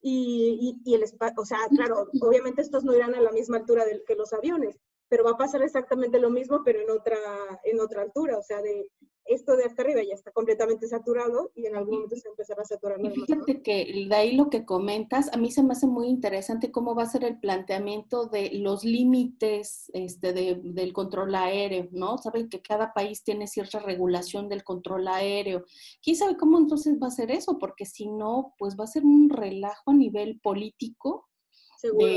Y, 0.00 0.78
y, 0.84 0.90
y, 0.90 0.94
el 0.94 1.02
espacio, 1.02 1.34
o 1.36 1.44
sea, 1.44 1.58
claro, 1.70 2.06
obviamente 2.20 2.62
estos 2.62 2.84
no 2.84 2.94
irán 2.94 3.16
a 3.16 3.20
la 3.20 3.32
misma 3.32 3.56
altura 3.56 3.84
que 4.06 4.14
los 4.14 4.32
aviones, 4.32 4.78
pero 5.08 5.24
va 5.24 5.32
a 5.32 5.36
pasar 5.36 5.62
exactamente 5.62 6.20
lo 6.20 6.30
mismo, 6.30 6.62
pero 6.64 6.80
en 6.80 6.90
otra, 6.90 7.16
en 7.64 7.80
otra 7.80 8.02
altura, 8.02 8.38
o 8.38 8.42
sea, 8.42 8.62
de 8.62 8.88
esto 9.28 9.56
de 9.56 9.64
hasta 9.64 9.82
arriba 9.82 10.02
ya 10.02 10.14
está 10.14 10.30
completamente 10.32 10.88
saturado 10.88 11.52
y 11.54 11.66
en 11.66 11.76
algún 11.76 11.96
momento 11.96 12.16
se 12.16 12.28
empezará 12.28 12.62
a 12.62 12.64
saturar. 12.64 12.98
Y 13.00 13.10
fíjate 13.10 13.62
que 13.62 14.06
de 14.08 14.14
ahí 14.14 14.36
lo 14.36 14.50
que 14.50 14.64
comentas, 14.64 15.30
a 15.32 15.36
mí 15.36 15.50
se 15.50 15.62
me 15.62 15.72
hace 15.72 15.86
muy 15.86 16.08
interesante 16.08 16.72
cómo 16.72 16.94
va 16.94 17.04
a 17.04 17.10
ser 17.10 17.24
el 17.24 17.38
planteamiento 17.38 18.26
de 18.26 18.50
los 18.54 18.84
límites 18.84 19.90
este, 19.92 20.32
del 20.32 20.92
control 20.92 21.34
aéreo, 21.34 21.88
¿no? 21.92 22.18
Saben 22.18 22.48
que 22.48 22.62
cada 22.62 22.92
país 22.92 23.22
tiene 23.22 23.46
cierta 23.46 23.78
regulación 23.78 24.48
del 24.48 24.64
control 24.64 25.08
aéreo. 25.08 25.64
¿Quién 26.02 26.16
sabe 26.16 26.36
cómo 26.36 26.58
entonces 26.58 26.98
va 27.00 27.08
a 27.08 27.12
ser 27.12 27.30
eso? 27.30 27.58
Porque 27.58 27.86
si 27.86 28.08
no, 28.08 28.54
pues 28.58 28.76
va 28.78 28.84
a 28.84 28.88
ser 28.88 29.04
un 29.04 29.28
relajo 29.30 29.90
a 29.90 29.94
nivel 29.94 30.40
político. 30.40 31.28
Seguro 31.76 32.08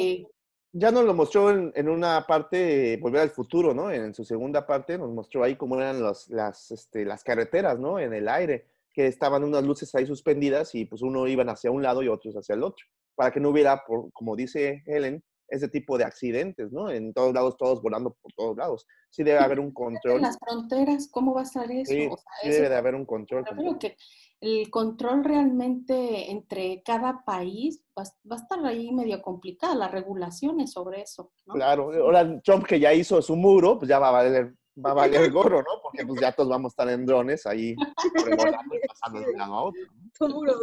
ya 0.74 0.92
nos 0.92 1.04
lo 1.06 1.14
mostró 1.14 1.50
en, 1.52 1.90
una 1.90 2.26
parte, 2.26 2.98
Volver 3.02 3.22
al 3.22 3.30
Futuro, 3.30 3.74
¿no? 3.74 3.92
En 3.92 4.14
su 4.14 4.24
segunda 4.24 4.66
parte 4.66 4.98
nos 4.98 5.12
mostró 5.12 5.44
ahí 5.44 5.56
cómo 5.56 5.76
eran 5.76 6.02
las, 6.02 6.72
este, 6.72 7.06
las 7.06 7.24
carreteras, 7.24 7.78
¿no? 7.80 8.00
En 8.00 8.14
el 8.14 8.30
aire, 8.30 8.66
que 8.94 9.08
estaban 9.08 9.44
unas 9.44 9.64
luces 9.64 9.94
ahí 9.96 10.06
suspendidas 10.06 10.74
y 10.76 10.86
pues 10.86 11.02
uno 11.02 11.28
iban 11.28 11.50
hacia 11.50 11.72
un 11.72 11.84
lado 11.84 12.04
y 12.04 12.08
otros 12.08 12.36
hacia 12.36 12.56
el 12.56 12.64
otro, 12.64 12.86
para 13.16 13.32
que 13.32 13.40
no 13.40 13.50
hubiera, 13.50 13.84
por, 13.86 14.12
como 14.14 14.36
dice 14.36 14.84
Helen, 14.86 15.24
ese 15.52 15.68
tipo 15.68 15.98
de 15.98 16.06
accidentes, 16.06 16.72
¿no? 16.72 16.90
En 16.90 17.14
todos 17.14 17.34
lados, 17.34 17.58
todos 17.58 17.82
volando 17.82 18.16
por 18.22 18.32
todos 18.34 18.58
lados. 18.58 18.88
Sí 19.10 19.22
debe 19.22 19.40
haber 19.40 19.60
un 19.60 19.72
control. 19.72 20.16
En 20.16 20.22
las 20.22 20.40
fronteras, 20.40 21.10
¿cómo 21.12 21.34
va 21.34 21.42
a 21.42 21.44
estar 21.44 21.70
eso? 21.70 21.92
Sí, 21.92 22.10
debe 22.50 22.70
de 22.70 22.76
haber 22.76 22.96
un 22.96 23.06
control. 23.06 23.44
creo 23.44 23.78
que 23.78 23.98
el 24.40 24.72
control 24.72 25.26
realmente 25.26 26.32
entre 26.32 26.82
cada 26.84 27.24
país 27.26 27.84
va, 27.98 28.04
a 28.04 28.36
estar 28.36 28.66
ahí 28.66 28.92
medio 28.94 29.22
complicada, 29.22 29.76
las 29.76 29.92
regulaciones 29.92 30.72
sobre 30.72 31.02
eso. 31.02 31.34
¿no? 31.46 31.54
Claro, 31.56 31.92
ahora 32.02 32.42
Trump 32.42 32.66
que 32.66 32.80
ya 32.80 32.94
hizo 32.94 33.22
su 33.22 33.36
muro, 33.36 33.78
pues 33.78 33.90
ya 33.90 34.00
va 34.00 34.08
a 34.08 34.12
valer, 34.12 34.56
va 34.84 34.92
a 34.92 34.96
valer 34.96 35.22
el 35.22 35.32
gorro, 35.34 35.60
¿no? 35.60 35.82
Porque 35.84 36.06
pues 36.06 36.22
ya 36.22 36.32
todos 36.32 36.50
vamos 36.50 36.72
a 36.72 36.74
estar 36.74 36.90
en 36.90 37.06
drones 37.06 37.46
ahí 37.46 37.76
pasando 38.88 39.20
de 39.20 39.32
un 39.32 39.38
lado 39.38 39.54
a 39.54 39.64
otro. 39.64 39.82
muro. 40.30 40.54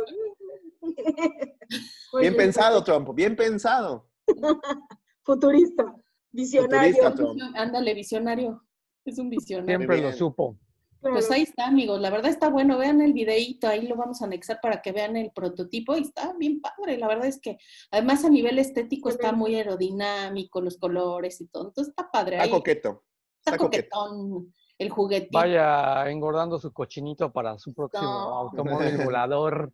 Bien 2.20 2.34
pensado, 2.34 2.82
Trump, 2.82 3.14
bien 3.14 3.36
pensado. 3.36 4.08
Futurista, 5.22 5.94
visionario. 6.30 7.14
Ándale, 7.54 7.94
visionario. 7.94 8.62
Es 9.04 9.18
un 9.18 9.30
visionario. 9.30 9.78
Siempre 9.78 10.00
lo 10.00 10.12
supo. 10.12 10.58
Pues 11.00 11.30
ahí 11.30 11.42
está, 11.42 11.68
amigos. 11.68 12.00
La 12.00 12.10
verdad 12.10 12.30
está 12.30 12.48
bueno. 12.48 12.76
Vean 12.78 13.00
el 13.00 13.12
videíto, 13.12 13.68
ahí 13.68 13.86
lo 13.86 13.94
vamos 13.94 14.20
a 14.20 14.24
anexar 14.24 14.58
para 14.60 14.82
que 14.82 14.92
vean 14.92 15.16
el 15.16 15.30
prototipo 15.30 15.96
y 15.96 16.02
está 16.02 16.32
bien 16.36 16.60
padre. 16.60 16.98
La 16.98 17.06
verdad 17.06 17.26
es 17.26 17.40
que 17.40 17.58
además 17.90 18.24
a 18.24 18.30
nivel 18.30 18.58
estético 18.58 19.08
está 19.08 19.32
muy 19.32 19.54
aerodinámico, 19.54 20.60
los 20.60 20.76
colores 20.76 21.40
y 21.40 21.46
todo. 21.46 21.68
Entonces 21.68 21.90
está 21.90 22.10
padre. 22.10 22.36
Está 22.36 22.50
coqueto. 22.50 23.04
Está, 23.38 23.56
coquetón 23.56 24.52
el 24.78 24.90
juguetito. 24.90 25.38
Vaya 25.38 26.08
engordando 26.10 26.58
su 26.58 26.72
cochinito 26.72 27.32
para 27.32 27.58
su 27.58 27.74
próximo 27.74 28.08
automóvil 28.08 28.98
volador. 29.04 29.72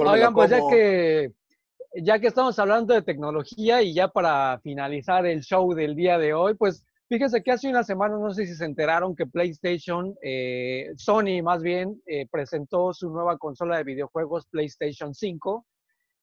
Oigan, 0.00 0.34
pues 0.34 0.50
ya 0.50 0.60
que 0.68 1.34
ya 1.94 2.18
que 2.18 2.28
estamos 2.28 2.58
hablando 2.58 2.94
de 2.94 3.02
tecnología 3.02 3.82
y 3.82 3.94
ya 3.94 4.08
para 4.08 4.60
finalizar 4.62 5.26
el 5.26 5.42
show 5.42 5.74
del 5.74 5.94
día 5.94 6.18
de 6.18 6.34
hoy, 6.34 6.54
pues 6.54 6.84
Fíjense 7.08 7.42
que 7.42 7.52
hace 7.52 7.70
una 7.70 7.84
semana, 7.84 8.18
no 8.18 8.34
sé 8.34 8.44
si 8.44 8.54
se 8.54 8.66
enteraron 8.66 9.16
que 9.16 9.24
PlayStation, 9.24 10.14
eh, 10.22 10.90
Sony 10.96 11.42
más 11.42 11.62
bien, 11.62 12.02
eh, 12.04 12.26
presentó 12.30 12.92
su 12.92 13.08
nueva 13.08 13.38
consola 13.38 13.78
de 13.78 13.84
videojuegos 13.84 14.46
PlayStation 14.46 15.14
5. 15.14 15.66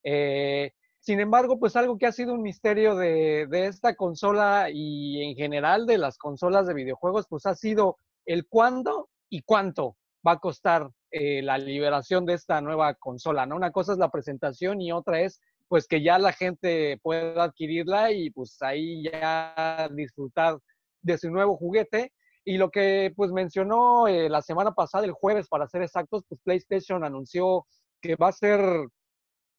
Eh, 0.04 0.74
sin 1.00 1.20
embargo, 1.20 1.58
pues 1.58 1.76
algo 1.76 1.98
que 1.98 2.06
ha 2.06 2.12
sido 2.12 2.36
un 2.36 2.44
misterio 2.44 2.96
de, 2.96 3.48
de, 3.50 3.66
esta 3.66 3.96
consola 3.96 4.70
y 4.72 5.24
en 5.24 5.36
general 5.36 5.88
de 5.88 5.98
las 5.98 6.20
consolas 6.20 6.68
de 6.68 6.76
videojuegos, 6.76 7.26
pues 7.28 7.48
ha 7.48 7.56
sido 7.56 7.98
el 8.28 8.48
cuándo 8.48 9.10
y 9.28 9.42
cuánto 9.42 9.98
va 10.26 10.34
a 10.34 10.40
costar 10.40 10.90
la 11.12 11.58
liberación 11.58 12.26
de 12.26 12.34
esta 12.34 12.60
nueva 12.60 12.94
consola, 12.96 13.46
¿no? 13.46 13.56
Una 13.56 13.72
cosa 13.72 13.94
es 13.94 13.98
la 13.98 14.12
presentación 14.12 14.82
y 14.82 14.92
otra 14.92 15.22
es 15.22 15.40
pues 15.68 15.88
que 15.88 16.02
ya 16.04 16.20
la 16.20 16.34
gente 16.34 17.00
pueda 17.02 17.44
adquirirla 17.44 18.12
y 18.12 18.30
pues 18.30 18.62
ahí 18.62 19.04
ya 19.04 19.90
disfrutar 19.92 20.60
de 21.02 21.18
su 21.18 21.30
nuevo 21.30 21.58
juguete. 21.58 22.12
Y 22.44 22.58
lo 22.58 22.70
que 22.70 23.12
pues 23.16 23.32
mencionó 23.32 24.08
eh, 24.08 24.30
la 24.30 24.42
semana 24.42 24.72
pasada, 24.74 25.06
el 25.06 25.14
jueves 25.14 25.48
para 25.48 25.68
ser 25.68 25.82
exactos, 25.82 26.24
pues 26.30 26.40
PlayStation 26.44 27.04
anunció 27.04 27.66
que 28.02 28.16
va 28.16 28.28
a 28.30 28.34
ser 28.34 28.60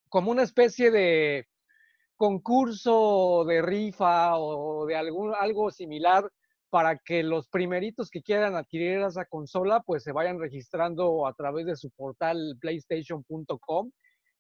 como 0.09 0.31
una 0.31 0.43
especie 0.43 0.91
de 0.91 1.47
concurso 2.17 3.45
de 3.47 3.61
rifa 3.63 4.39
o 4.39 4.87
de 4.87 4.97
algún, 4.97 5.35
algo 5.35 5.71
similar 5.71 6.31
para 6.71 6.99
que 6.99 7.23
los 7.23 7.49
primeritos 7.49 8.11
que 8.11 8.23
quieran 8.23 8.57
adquirir 8.57 9.01
esa 9.01 9.25
consola 9.27 9.83
pues 9.85 10.03
se 10.03 10.13
vayan 10.13 10.39
registrando 10.39 11.27
a 11.27 11.35
través 11.35 11.67
de 11.67 11.77
su 11.77 11.91
portal 11.91 12.57
playstation.com. 12.61 13.91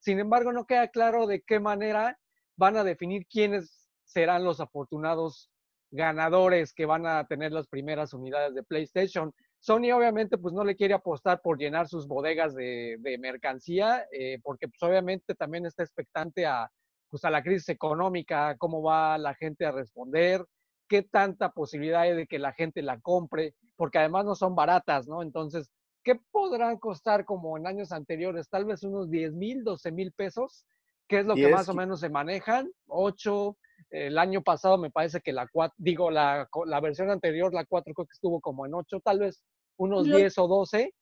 Sin 0.07 0.21
embargo, 0.21 0.53
no 0.53 0.67
queda 0.67 0.87
claro 0.87 1.27
de 1.27 1.43
qué 1.43 1.59
manera 1.59 2.17
van 2.55 2.77
a 2.77 2.85
definir 2.85 3.27
quiénes 3.27 3.91
serán 4.05 4.45
los 4.45 4.61
afortunados 4.61 5.51
ganadores 5.91 6.73
que 6.73 6.87
van 6.87 7.09
a 7.09 7.27
tener 7.27 7.51
las 7.51 7.67
primeras 7.67 8.15
unidades 8.15 8.55
de 8.55 8.63
PlayStation. 8.63 9.35
Sony 9.59 9.91
obviamente 9.93 10.39
pues 10.39 10.55
no 10.55 10.63
le 10.63 10.77
quiere 10.77 10.95
apostar 10.95 11.41
por 11.43 11.59
llenar 11.59 11.89
sus 11.89 12.07
bodegas 12.07 12.55
de, 12.55 13.17
mercancía, 13.19 14.07
eh, 14.13 14.39
porque 14.45 14.69
pues 14.69 14.81
obviamente 14.89 15.35
también 15.35 15.67
está 15.67 15.83
expectante 15.83 16.47
a, 16.47 16.71
pues, 17.11 17.25
a 17.25 17.31
la 17.31 17.43
crisis 17.43 17.71
económica, 17.71 18.55
cómo 18.59 18.85
va 18.85 19.19
la 19.19 19.35
gente 19.35 19.67
a 19.67 19.73
responder, 19.73 20.47
qué 20.89 21.03
tanta 21.03 21.51
posibilidad 21.51 22.03
hay 22.03 22.15
de 22.15 22.29
que 22.29 22.39
la 22.39 22.53
gente 22.53 22.81
la 22.81 23.01
compre, 23.01 23.57
porque 23.75 23.99
además 23.99 24.25
no 24.25 24.37
son 24.37 24.55
baratas, 24.55 25.09
¿no? 25.09 25.21
Entonces, 25.21 25.69
¿qué 26.07 26.15
podrán 26.31 26.79
costar 26.79 27.25
como 27.25 27.59
en 27.59 27.67
años 27.67 27.91
anteriores? 27.91 28.49
Tal 28.49 28.65
vez 28.65 28.85
unos 28.85 29.11
10 29.11 29.33
mil, 29.35 29.65
12 29.65 29.91
mil 29.91 30.13
pesos, 30.13 30.65
que 31.09 31.19
es 31.19 31.27
lo 31.27 31.35
que 31.35 31.49
más 31.49 31.69
o 31.69 31.75
menos 31.75 31.99
se 31.99 32.09
manejan, 32.09 32.71
8, 32.87 33.57
el 33.91 34.17
año 34.17 34.41
pasado 34.41 34.79
me 34.79 34.93
parece 34.93 35.21
que 35.21 35.33
la 35.33 35.49
4, 35.49 35.75
digo, 35.79 36.13
la, 36.13 36.49
la 36.67 36.81
versión 36.81 37.11
anterior, 37.11 37.53
la 37.53 37.65
4 37.65 37.93
creo 37.93 38.07
que 38.07 38.13
estuvo 38.13 38.41
como 38.41 38.65
en 38.67 38.75
8, 38.75 39.01
tal 39.01 39.19
vez 39.19 39.43
unos 39.79 40.05
10 40.05 40.39
o 40.39 40.47
12. 40.47 40.95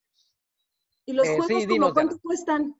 ¿Y 1.05 1.13
los 1.13 1.27
Eh, 1.27 1.37
juegos 1.37 1.47
sí, 1.49 1.53
como 1.55 1.67
dinos, 1.67 1.93
cuánto 1.93 2.19
cuestan? 2.21 2.75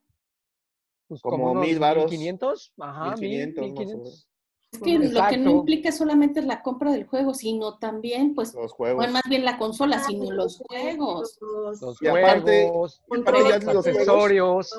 Pues 1.07 1.21
Como 1.21 1.53
unos 1.53 1.67
mil 1.67 1.79
varos. 1.79 2.11
1500, 2.11 2.73
ajá, 2.81 3.17
1500, 3.17 3.63
1000, 3.63 3.75
más 3.75 3.79
o 3.79 3.85
1500. 3.85 4.29
Es 4.75 4.81
que 4.83 4.99
lo 4.99 5.29
que 5.29 5.37
no 5.37 5.51
implica 5.51 5.93
solamente 5.93 6.43
la 6.43 6.63
compra 6.63 6.91
del 6.93 7.07
juego, 7.07 7.33
sino 7.35 7.79
también, 7.79 8.35
pues, 8.35 8.55
Los 8.55 8.73
juegos. 8.73 8.97
bueno, 8.97 9.13
más 9.13 9.23
bien 9.29 9.45
la 9.45 9.57
consola, 9.57 9.99
Ah, 10.01 10.05
sino 10.07 10.31
los 10.33 10.59
juegos, 10.59 11.39
Los, 11.41 11.81
Los 11.81 12.03
Y 12.03 12.09
aparte- 12.09 12.69
juegos, 12.69 13.03
aparte 13.11 13.41
ya 13.49 13.73
los 13.73 13.87
accesorios. 13.87 14.71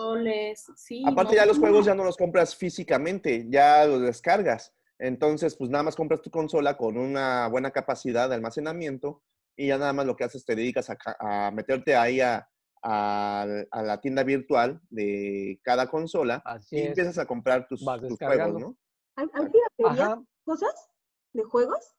sí. 0.76 1.04
aparte 1.06 1.32
¿no? 1.34 1.38
ya 1.38 1.46
los 1.46 1.60
juegos 1.60 1.86
ya 1.86 1.96
no 1.96 2.04
los 2.04 2.18
compras 2.18 2.56
físicamente, 2.56 3.46
ya 3.50 3.86
los 3.86 4.02
descargas. 4.02 4.74
Entonces, 5.00 5.56
pues 5.56 5.70
nada 5.70 5.84
más 5.84 5.96
compras 5.96 6.22
tu 6.22 6.30
consola 6.30 6.78
con 6.78 6.98
una 6.98 7.48
buena 7.48 7.72
capacidad 7.72 8.30
de 8.30 8.36
almacenamiento 8.36 9.22
y 9.58 9.68
ya 9.68 9.78
nada 9.78 9.94
más 9.94 10.06
lo 10.06 10.16
que 10.16 10.24
haces 10.26 10.46
te 10.46 10.56
dedicas 10.56 10.90
a, 10.90 10.96
ca- 10.96 11.18
a 11.20 11.52
meterte 11.52 11.96
ahí 11.96 12.22
a, 12.22 12.48
a- 12.82 13.46
a 13.72 13.82
la 13.84 14.00
tienda 14.02 14.24
virtual 14.24 14.80
de 14.90 15.60
cada 15.64 15.88
consola 15.90 16.42
Así 16.46 16.76
y 16.76 16.80
es. 16.80 16.88
empiezas 16.90 17.18
a 17.18 17.26
comprar 17.26 17.68
tus, 17.68 17.84
Vas 17.84 18.00
tus 18.02 18.18
juegos, 18.18 18.60
¿no? 18.62 18.76
¿Hay, 19.16 19.28
hay 19.34 19.50
piratería 19.50 20.06
Ajá. 20.06 20.24
cosas? 20.44 20.90
¿De 21.34 21.44
juegos? 21.44 21.96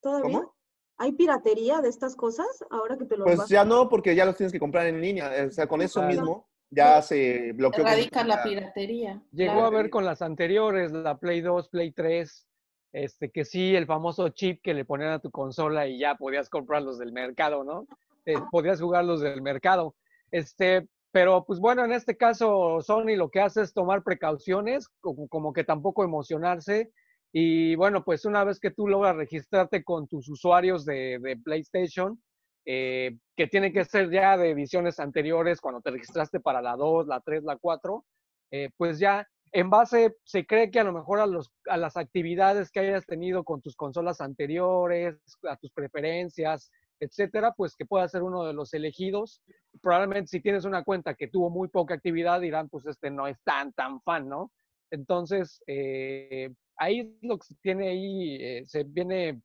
¿Todavía? 0.00 0.38
¿Cómo? 0.40 0.54
¿Hay 0.96 1.12
piratería 1.12 1.80
de 1.80 1.88
estas 1.88 2.16
cosas 2.16 2.46
ahora 2.70 2.96
que 2.98 3.04
te 3.04 3.16
lo 3.16 3.24
Pues 3.24 3.38
vas- 3.38 3.48
ya 3.48 3.64
no, 3.64 3.88
porque 3.88 4.14
ya 4.14 4.24
los 4.24 4.36
tienes 4.36 4.52
que 4.52 4.58
comprar 4.58 4.86
en 4.86 5.00
línea. 5.00 5.30
O 5.46 5.50
sea, 5.50 5.66
con 5.66 5.80
eso 5.80 6.00
Claro. 6.00 6.14
mismo 6.14 6.48
ya 6.70 7.00
se 7.02 7.52
bloqueó. 7.52 7.84
Erradica 7.86 8.24
la 8.24 8.42
piratería. 8.42 9.22
Llegó 9.32 9.52
claro. 9.54 9.66
a 9.66 9.70
ver 9.70 9.90
con 9.90 10.04
las 10.04 10.22
anteriores, 10.22 10.90
la 10.92 11.16
Play 11.18 11.40
2, 11.40 11.68
Play 11.68 11.92
3, 11.92 12.46
este, 12.92 13.30
que 13.30 13.44
sí, 13.44 13.76
el 13.76 13.86
famoso 13.86 14.28
chip 14.30 14.60
que 14.62 14.74
le 14.74 14.84
ponían 14.84 15.12
a 15.12 15.18
tu 15.20 15.30
consola 15.30 15.86
y 15.86 15.98
ya 16.00 16.16
podías 16.16 16.48
comprarlos 16.50 16.98
del 16.98 17.12
mercado, 17.12 17.62
¿no? 17.62 17.86
Eh, 18.26 18.34
podías 18.50 18.80
jugarlos 18.80 19.20
del 19.20 19.40
mercado. 19.40 19.94
Este, 20.30 20.88
pero 21.18 21.44
pues 21.44 21.58
bueno, 21.58 21.84
en 21.84 21.90
este 21.90 22.16
caso 22.16 22.80
Sony 22.80 23.16
lo 23.16 23.28
que 23.28 23.40
hace 23.40 23.62
es 23.62 23.74
tomar 23.74 24.04
precauciones, 24.04 24.86
como, 25.00 25.26
como 25.26 25.52
que 25.52 25.64
tampoco 25.64 26.04
emocionarse. 26.04 26.92
Y 27.32 27.74
bueno, 27.74 28.04
pues 28.04 28.24
una 28.24 28.44
vez 28.44 28.60
que 28.60 28.70
tú 28.70 28.86
logras 28.86 29.16
registrarte 29.16 29.82
con 29.82 30.06
tus 30.06 30.28
usuarios 30.28 30.84
de, 30.84 31.18
de 31.20 31.36
PlayStation, 31.36 32.22
eh, 32.64 33.16
que 33.36 33.48
tiene 33.48 33.72
que 33.72 33.84
ser 33.84 34.12
ya 34.12 34.36
de 34.36 34.50
ediciones 34.50 35.00
anteriores, 35.00 35.60
cuando 35.60 35.80
te 35.80 35.90
registraste 35.90 36.38
para 36.38 36.62
la 36.62 36.76
2, 36.76 37.08
la 37.08 37.20
3, 37.20 37.42
la 37.42 37.56
4, 37.56 38.04
eh, 38.52 38.70
pues 38.76 39.00
ya 39.00 39.26
en 39.50 39.70
base, 39.70 40.14
se 40.22 40.46
cree 40.46 40.70
que 40.70 40.78
a 40.78 40.84
lo 40.84 40.92
mejor 40.92 41.18
a, 41.18 41.26
los, 41.26 41.50
a 41.66 41.78
las 41.78 41.96
actividades 41.96 42.70
que 42.70 42.78
hayas 42.78 43.04
tenido 43.06 43.42
con 43.42 43.60
tus 43.60 43.74
consolas 43.74 44.20
anteriores, 44.20 45.16
a 45.50 45.56
tus 45.56 45.72
preferencias, 45.72 46.70
etcétera, 47.00 47.52
pues 47.56 47.76
que 47.76 47.86
pueda 47.86 48.08
ser 48.08 48.22
uno 48.22 48.44
de 48.44 48.52
los 48.52 48.74
elegidos. 48.74 49.42
Probablemente 49.80 50.28
si 50.28 50.40
tienes 50.40 50.64
una 50.64 50.84
cuenta 50.84 51.14
que 51.14 51.28
tuvo 51.28 51.50
muy 51.50 51.68
poca 51.68 51.94
actividad, 51.94 52.40
dirán, 52.40 52.68
pues 52.68 52.86
este 52.86 53.10
no 53.10 53.26
es 53.26 53.38
tan, 53.44 53.72
tan 53.72 54.00
fan, 54.02 54.28
¿no? 54.28 54.52
Entonces, 54.90 55.62
eh, 55.66 56.50
ahí 56.76 57.16
lo 57.22 57.38
que 57.38 57.46
se 57.46 57.54
tiene 57.56 57.88
ahí, 57.88 58.36
eh, 58.40 58.62
se 58.66 58.84
viene 58.84 59.42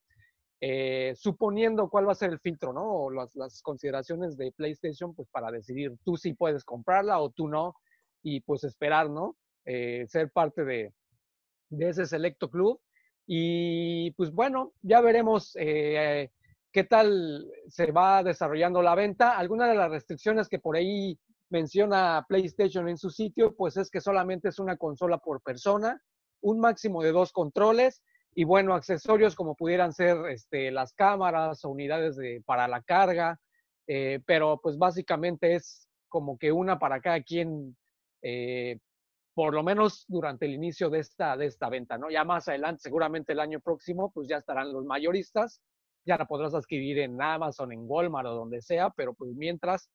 eh, 0.62 1.14
suponiendo 1.16 1.90
cuál 1.90 2.08
va 2.08 2.14
a 2.14 2.16
ser 2.16 2.32
el 2.32 2.40
filtro, 2.40 2.72
¿no? 2.72 2.84
O 2.84 3.12
las, 3.12 3.36
las 3.36 3.62
consideraciones 3.62 4.38
de 4.38 4.52
PlayStation, 4.54 5.14
pues 5.14 5.28
para 5.30 5.52
decidir 5.52 5.92
tú 6.06 6.16
sí 6.16 6.34
puedes 6.34 6.64
comprarla 6.64 7.20
o 7.20 7.30
tú 7.32 7.48
no, 7.48 7.76
y 8.22 8.40
pues 8.42 8.64
esperar, 8.64 9.10
¿no? 9.10 9.36
Eh, 9.66 10.06
ser 10.08 10.32
parte 10.32 10.64
de, 10.64 10.94
de, 11.70 11.90
ese 11.90 12.06
selecto 12.06 12.50
club. 12.50 12.80
Y 13.28 14.12
pues 14.12 14.32
bueno, 14.32 14.74
ya 14.82 15.02
veremos 15.02 15.56
qué 16.74 16.84
tal 16.84 17.50
se 17.68 17.92
va 17.92 18.24
desarrollando 18.24 18.82
la 18.82 18.96
venta. 18.96 19.38
Algunas 19.38 19.70
de 19.70 19.76
las 19.76 19.92
restricciones 19.92 20.50
que 20.50 20.60
por 20.60 20.76
ahí 20.76 21.18
menciona 21.50 22.26
PlayStation 22.28 22.90
en 22.90 22.98
su 22.98 23.12
sitio, 23.12 23.56
pues 23.56 23.78
es 23.78 23.92
que 23.92 24.02
solamente 24.02 24.50
es 24.50 24.58
una 24.58 24.76
consola 24.76 25.20
por 25.20 25.42
persona, 25.42 26.02
un 26.42 26.60
máximo 26.60 27.04
de 27.04 27.12
dos 27.12 27.32
controles 27.32 28.02
y 28.34 28.44
bueno, 28.44 28.74
accesorios 28.74 29.36
como 29.36 29.56
pudieran 29.56 29.94
ser 29.94 30.18
este, 30.32 30.72
las 30.72 30.94
cámaras 30.94 31.64
o 31.64 31.70
unidades 31.70 32.16
de, 32.16 32.42
para 32.44 32.68
la 32.68 32.82
carga, 32.82 33.40
eh, 33.86 34.20
pero 34.26 34.60
pues 34.62 34.78
básicamente 34.80 35.54
es 35.54 35.88
como 36.10 36.40
que 36.40 36.52
una 36.52 36.80
para 36.80 37.00
cada 37.02 37.22
quien, 37.22 37.78
eh, 38.24 38.80
por 39.36 39.54
lo 39.54 39.62
menos 39.62 40.06
durante 40.08 40.48
el 40.48 40.54
inicio 40.54 40.90
de 40.90 41.00
esta, 41.00 41.38
de 41.38 41.46
esta 41.46 41.70
venta, 41.70 42.00
¿no? 42.00 42.10
Ya 42.10 42.24
más 42.24 42.48
adelante, 42.48 42.82
seguramente 42.82 43.34
el 43.34 43.40
año 43.40 43.60
próximo, 43.60 44.12
pues 44.12 44.28
ya 44.28 44.38
estarán 44.38 44.74
los 44.74 44.86
mayoristas, 44.86 45.62
ya 46.06 46.18
la 46.18 46.26
podrás 46.26 46.54
adquirir 46.54 47.00
en 47.00 47.22
Amazon, 47.22 47.72
en 47.72 47.86
Walmart 47.86 48.28
o 48.28 48.36
donde 48.36 48.62
sea, 48.62 48.90
pero 48.92 49.14
pues 49.14 49.32
mientras, 49.36 49.90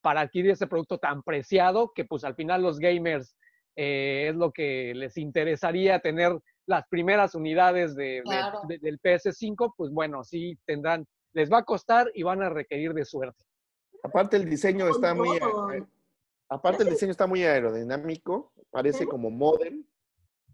para 0.00 0.22
adquirir 0.22 0.52
ese 0.52 0.66
producto 0.66 0.98
tan 0.98 1.22
preciado, 1.22 1.92
que 1.94 2.04
pues 2.04 2.24
al 2.24 2.34
final 2.34 2.62
los 2.62 2.78
gamers 2.78 3.36
eh, 3.76 4.28
es 4.30 4.36
lo 4.36 4.52
que 4.52 4.92
les 4.94 5.16
interesaría 5.16 5.98
tener 6.00 6.38
las 6.66 6.86
primeras 6.88 7.34
unidades 7.34 7.94
de, 7.94 8.22
claro. 8.24 8.60
de, 8.68 8.78
de, 8.78 8.90
del 8.90 9.00
PS5, 9.00 9.74
pues 9.76 9.90
bueno, 9.90 10.24
sí 10.24 10.58
tendrán, 10.66 11.06
les 11.32 11.52
va 11.52 11.58
a 11.58 11.64
costar 11.64 12.10
y 12.14 12.22
van 12.22 12.42
a 12.42 12.48
requerir 12.48 12.94
de 12.94 13.04
suerte. 13.04 13.44
Aparte 14.02 14.36
el 14.36 14.48
diseño 14.48 14.86
está 14.88 15.14
muy, 15.14 15.38
aparte 16.48 16.82
el 16.82 16.90
diseño 16.90 17.10
está 17.10 17.26
muy 17.26 17.42
aerodinámico, 17.42 18.52
parece 18.70 19.06
como 19.06 19.30
modem, 19.30 19.84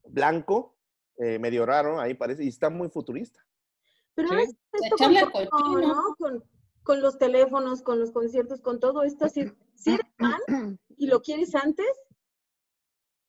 blanco, 0.04 0.76
eh, 1.18 1.38
medio 1.38 1.66
raro, 1.66 2.00
ahí 2.00 2.14
parece, 2.14 2.44
y 2.44 2.48
está 2.48 2.70
muy 2.70 2.88
futurista. 2.88 3.44
Pero 4.28 4.40
¿Sí? 4.40 4.56
esto 4.72 4.96
con, 4.96 5.48
todo, 5.48 5.80
¿no? 5.80 6.14
con, 6.18 6.44
con, 6.83 7.00
los 7.00 7.18
teléfonos, 7.18 7.83
con 7.83 7.98
los 7.98 8.12
conciertos, 8.12 8.61
con 8.61 8.80
todo 8.80 9.02
esto, 9.02 9.28
si, 9.28 9.50
si 9.74 9.94
eres 9.94 10.06
fan 10.18 10.40
y 10.96 11.06
lo 11.06 11.22
quieres 11.22 11.54
antes, 11.54 11.87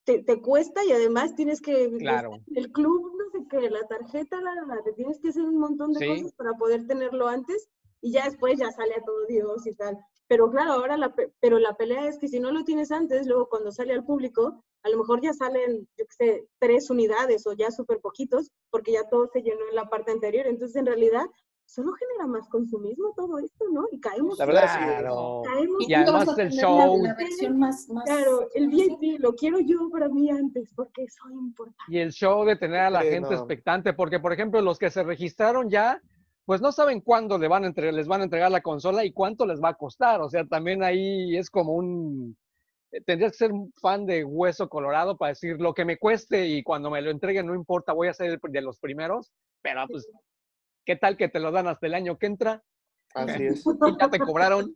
te, 0.03 0.23
te, 0.23 0.41
cuesta 0.41 0.83
y 0.83 0.91
además 0.91 1.35
tienes 1.35 1.61
que 1.61 1.89
claro. 1.99 2.39
el 2.55 2.71
club, 2.71 3.13
no 3.17 3.29
sé 3.31 3.47
qué, 3.49 3.69
la 3.69 3.87
tarjeta, 3.87 4.41
la, 4.41 4.55
la, 4.55 4.83
te 4.83 4.93
tienes 4.93 5.19
que 5.19 5.29
hacer 5.29 5.43
un 5.43 5.59
montón 5.59 5.93
de 5.93 5.99
sí. 5.99 6.07
cosas 6.07 6.33
para 6.33 6.53
poder 6.53 6.87
tenerlo 6.87 7.27
antes 7.27 7.69
y 8.01 8.11
ya 8.11 8.25
después 8.25 8.57
ya 8.59 8.71
sale 8.71 8.95
a 8.95 9.03
todo 9.03 9.25
Dios 9.27 9.65
y 9.67 9.73
tal. 9.75 9.97
Pero 10.31 10.49
claro, 10.49 10.71
ahora 10.71 10.95
la, 10.95 11.13
pero 11.41 11.59
la 11.59 11.73
pelea 11.73 12.07
es 12.07 12.17
que 12.17 12.29
si 12.29 12.39
no 12.39 12.53
lo 12.53 12.63
tienes 12.63 12.89
antes, 12.89 13.27
luego 13.27 13.49
cuando 13.49 13.69
sale 13.69 13.91
al 13.91 14.05
público, 14.05 14.63
a 14.81 14.87
lo 14.87 14.97
mejor 14.99 15.19
ya 15.21 15.33
salen, 15.33 15.89
yo 15.97 16.05
qué 16.05 16.13
sé, 16.17 16.47
tres 16.57 16.89
unidades 16.89 17.45
o 17.47 17.51
ya 17.51 17.69
súper 17.69 17.99
poquitos, 17.99 18.49
porque 18.69 18.93
ya 18.93 19.09
todo 19.09 19.27
se 19.27 19.41
llenó 19.41 19.59
en 19.69 19.75
la 19.75 19.89
parte 19.89 20.09
anterior. 20.09 20.47
Entonces, 20.47 20.77
en 20.77 20.85
realidad, 20.85 21.25
solo 21.65 21.91
genera 21.91 22.27
más 22.27 22.47
consumismo 22.47 23.13
todo 23.13 23.39
esto, 23.39 23.65
¿no? 23.73 23.87
Y 23.91 23.99
caemos. 23.99 24.39
La 24.39 24.45
verdad, 24.45 24.67
claro. 24.77 25.41
Caemos 25.43 25.89
y 25.89 25.93
además 25.93 26.37
el 26.37 26.51
show. 26.51 27.03
La 27.03 27.13
versión 27.13 27.59
más, 27.59 27.89
más, 27.89 28.05
claro, 28.05 28.47
el 28.53 28.69
VIP 28.69 29.19
lo 29.19 29.35
quiero 29.35 29.59
yo 29.59 29.89
para 29.91 30.07
mí 30.07 30.29
antes, 30.29 30.71
porque 30.73 31.07
soy 31.09 31.33
importante. 31.33 31.83
Y 31.89 31.99
el 31.99 32.13
show 32.13 32.45
de 32.45 32.55
tener 32.55 32.79
a 32.79 32.89
la 32.89 33.01
Sí, 33.01 33.09
gente 33.09 33.31
no. 33.31 33.35
expectante, 33.35 33.91
porque, 33.91 34.21
por 34.21 34.31
ejemplo, 34.31 34.61
los 34.61 34.79
que 34.79 34.91
se 34.91 35.03
registraron 35.03 35.69
ya, 35.69 36.01
pues 36.51 36.59
no 36.59 36.73
saben 36.73 36.99
cuándo 36.99 37.37
le 37.37 37.47
van 37.47 37.63
a 37.63 37.67
entregar, 37.67 37.93
les 37.93 38.09
van 38.09 38.19
a 38.19 38.23
entregar 38.25 38.51
la 38.51 38.59
consola 38.59 39.05
y 39.05 39.13
cuánto 39.13 39.45
les 39.45 39.61
va 39.63 39.69
a 39.69 39.75
costar. 39.75 40.19
O 40.19 40.27
sea, 40.27 40.43
también 40.43 40.83
ahí 40.83 41.37
es 41.37 41.49
como 41.49 41.71
un. 41.75 42.35
eh, 42.91 42.99
Tendrías 43.05 43.31
que 43.31 43.37
ser 43.37 43.53
un 43.53 43.71
fan 43.81 44.05
de 44.05 44.25
Hueso 44.25 44.67
Colorado 44.67 45.17
para 45.17 45.29
decir 45.29 45.61
lo 45.61 45.73
que 45.73 45.85
me 45.85 45.97
cueste 45.97 46.47
y 46.47 46.61
cuando 46.61 46.89
me 46.91 47.01
lo 47.01 47.09
entreguen 47.09 47.45
no 47.45 47.55
importa, 47.55 47.93
voy 47.93 48.09
a 48.09 48.13
ser 48.13 48.37
de 48.37 48.61
los 48.61 48.79
primeros, 48.79 49.31
pero 49.61 49.87
pues, 49.87 50.05
¿qué 50.83 50.97
tal 50.97 51.15
que 51.15 51.29
te 51.29 51.39
lo 51.39 51.53
dan 51.53 51.69
hasta 51.69 51.87
el 51.87 51.93
año 51.93 52.17
que 52.17 52.25
entra? 52.25 52.61
Así 53.15 53.43
es. 53.47 53.65
Y 53.65 53.97
ya 53.97 54.09
te 54.09 54.19
cobraron, 54.19 54.75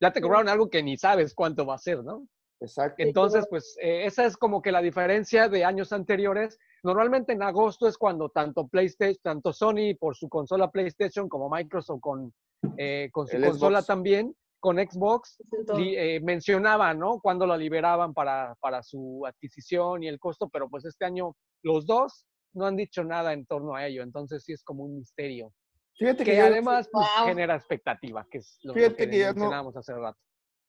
ya 0.00 0.12
te 0.12 0.20
cobraron 0.20 0.48
algo 0.48 0.70
que 0.70 0.84
ni 0.84 0.96
sabes 0.98 1.34
cuánto 1.34 1.66
va 1.66 1.74
a 1.74 1.78
ser, 1.78 2.04
¿no? 2.04 2.28
Exacto. 2.60 3.02
Entonces, 3.02 3.44
pues 3.50 3.76
eh, 3.82 4.06
esa 4.06 4.24
es 4.24 4.36
como 4.36 4.62
que 4.62 4.70
la 4.70 4.80
diferencia 4.80 5.48
de 5.48 5.64
años 5.64 5.92
anteriores. 5.92 6.60
Normalmente 6.92 7.32
en 7.32 7.42
agosto 7.42 7.86
es 7.86 7.96
cuando 7.96 8.28
tanto 8.30 8.66
PlayStation, 8.66 9.18
tanto 9.22 9.52
Sony 9.52 9.94
por 9.98 10.16
su 10.16 10.28
consola 10.28 10.70
PlayStation 10.70 11.28
como 11.28 11.48
Microsoft 11.48 12.00
con, 12.00 12.34
eh, 12.76 13.08
con 13.12 13.28
su 13.28 13.36
El 13.36 13.44
consola 13.44 13.78
Xbox. 13.78 13.86
también, 13.86 14.36
con 14.58 14.76
Xbox, 14.78 15.36
li- 15.76 15.96
eh, 15.96 16.20
mencionaba, 16.20 16.92
¿no? 16.94 17.20
Cuando 17.20 17.46
la 17.46 17.56
liberaban 17.56 18.12
para, 18.14 18.56
para 18.60 18.82
su 18.82 19.24
adquisición 19.26 20.02
y 20.02 20.08
el 20.08 20.18
costo, 20.18 20.48
pero 20.48 20.68
pues 20.68 20.84
este 20.84 21.04
año 21.04 21.36
los 21.62 21.86
dos 21.86 22.26
no 22.54 22.66
han 22.66 22.76
dicho 22.76 23.04
nada 23.04 23.32
en 23.32 23.46
torno 23.46 23.74
a 23.76 23.86
ello, 23.86 24.02
entonces 24.02 24.42
sí 24.44 24.52
es 24.52 24.62
como 24.64 24.84
un 24.84 24.96
misterio. 24.98 25.52
Fíjate 25.96 26.24
que, 26.24 26.32
Que 26.32 26.36
yo- 26.38 26.46
además 26.46 26.88
pues, 26.92 27.06
Wow. 27.18 27.26
genera 27.28 27.54
expectativa, 27.54 28.26
que 28.30 28.38
es 28.38 28.58
lo, 28.62 28.74
Fíjate 28.74 28.96
que 28.96 29.10
que 29.10 29.18
ya 29.18 29.28
no- 29.28 29.34
mencionábamos 29.34 29.76
hace 29.76 29.94
rato. 29.94 30.18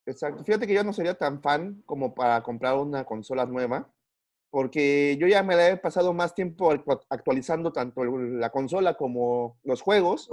Exacto. 0.06 0.44
Fíjate 0.44 0.68
que 0.68 0.74
yo 0.74 0.84
no 0.84 0.94
sería 0.94 1.16
tan 1.18 1.42
fan 1.42 1.82
como 1.86 2.14
para 2.14 2.44
comprar 2.44 2.78
una 2.78 3.04
consola 3.06 3.46
nueva, 3.46 3.90
porque 4.54 5.18
yo 5.20 5.26
ya 5.26 5.42
me 5.42 5.56
la 5.56 5.70
he 5.70 5.78
pasado 5.78 6.14
más 6.14 6.36
tiempo 6.36 6.72
actu- 6.72 7.04
actualizando 7.10 7.74
tanto 7.74 8.06
la 8.06 8.52
consola 8.52 8.94
como 8.94 9.58
los 9.64 9.82
juegos 9.82 10.30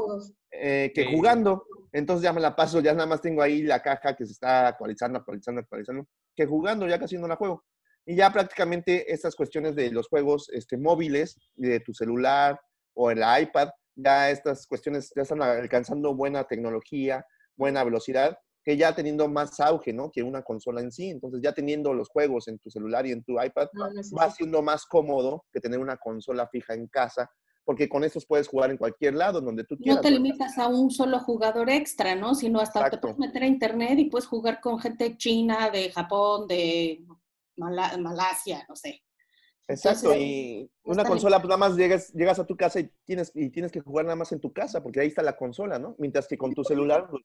eh, 0.51 0.93
que 0.95 1.07
jugando. 1.07 1.65
Entonces 1.91 2.25
ya 2.25 2.35
me 2.35 2.43
la 2.43 2.55
paso, 2.55 2.81
ya 2.81 2.93
nada 2.93 3.07
más 3.07 3.23
tengo 3.23 3.41
ahí 3.41 3.63
la 3.63 3.81
caja 3.81 4.15
que 4.15 4.27
se 4.27 4.33
está 4.33 4.69
actualizando, 4.69 5.21
actualizando, 5.21 5.63
actualizando, 5.63 6.07
que 6.37 6.45
jugando 6.45 6.87
ya 6.87 6.99
casi 6.99 7.17
no 7.17 7.27
la 7.29 7.37
juego. 7.37 7.65
Y 8.05 8.15
ya 8.15 8.31
prácticamente 8.31 9.11
estas 9.11 9.35
cuestiones 9.35 9.75
de 9.75 9.91
los 9.91 10.07
juegos 10.09 10.51
este, 10.53 10.77
móviles, 10.77 11.39
de 11.55 11.81
tu 11.81 11.95
celular 11.95 12.61
o 12.93 13.11
el 13.11 13.23
iPad, 13.41 13.71
ya 13.95 14.29
estas 14.29 14.67
cuestiones 14.67 15.11
ya 15.17 15.23
están 15.23 15.41
alcanzando 15.41 16.15
buena 16.15 16.45
tecnología, 16.45 17.25
buena 17.57 17.85
velocidad 17.85 18.39
que 18.63 18.77
ya 18.77 18.95
teniendo 18.95 19.29
más 19.29 19.59
auge, 19.61 19.93
¿no? 19.93 20.11
Que 20.11 20.23
una 20.23 20.43
consola 20.43 20.81
en 20.81 20.93
sí. 20.93 21.09
Entonces, 21.11 21.41
ya 21.43 21.53
teniendo 21.53 21.95
los 21.95 22.09
juegos 22.09 22.49
en 22.49 22.59
tu 22.59 22.71
celular 22.71 23.07
y 23.07 23.13
en 23.13 23.25
tu 23.25 23.41
iPad, 23.41 23.69
va 24.17 24.31
siendo 24.31 24.63
más 24.63 24.85
cómodo 24.87 25.45
que 25.53 25.61
tener 25.61 25.79
una 25.79 25.97
consola 25.97 26.47
fija 26.49 26.75
en 26.75 26.87
casa, 26.89 27.31
porque 27.65 27.89
con 27.89 28.05
estos 28.05 28.27
puedes 28.27 28.49
jugar 28.49 28.71
en 28.71 28.77
cualquier 28.77 29.15
lado, 29.15 29.41
donde 29.41 29.65
tú 29.65 29.77
quieras. 29.77 29.97
No 29.97 30.03
te 30.03 30.11
limitas 30.11 30.59
a 30.59 30.69
un 30.69 30.91
solo 30.91 31.21
jugador 31.21 31.71
extra, 31.71 32.15
¿no? 32.15 32.35
Sino 32.35 32.61
hasta 32.61 32.91
te 32.91 32.99
puedes 32.99 33.19
meter 33.19 33.45
a 33.45 33.47
internet 33.47 33.99
y 33.99 34.11
puedes 34.11 34.27
jugar 34.27 34.61
con 34.61 34.79
gente 34.79 35.17
china, 35.17 35.71
de 35.71 35.91
Japón, 35.91 36.47
de 36.47 37.05
Malasia, 37.57 38.65
no 38.69 38.77
sé. 38.77 39.03
Exacto, 39.71 40.15
y 40.17 40.69
una 40.83 41.05
consola, 41.05 41.39
pues 41.39 41.49
nada 41.49 41.59
más 41.59 41.77
llegas, 41.77 42.13
llegas 42.13 42.39
a 42.41 42.47
tu 42.47 42.57
casa 42.57 42.81
y 42.81 42.91
tienes, 43.05 43.31
y 43.35 43.51
tienes 43.51 43.71
que 43.71 43.81
jugar 43.81 44.05
nada 44.05 44.17
más 44.17 44.33
en 44.33 44.41
tu 44.41 44.53
casa, 44.53 44.83
porque 44.83 45.01
ahí 45.01 45.09
está 45.09 45.23
la 45.23 45.37
consola, 45.37 45.79
¿no? 45.79 45.95
Mientras 45.99 46.27
que 46.27 46.37
con 46.37 46.53
tu 46.55 46.65
celular... 46.65 47.09
Pues, 47.09 47.23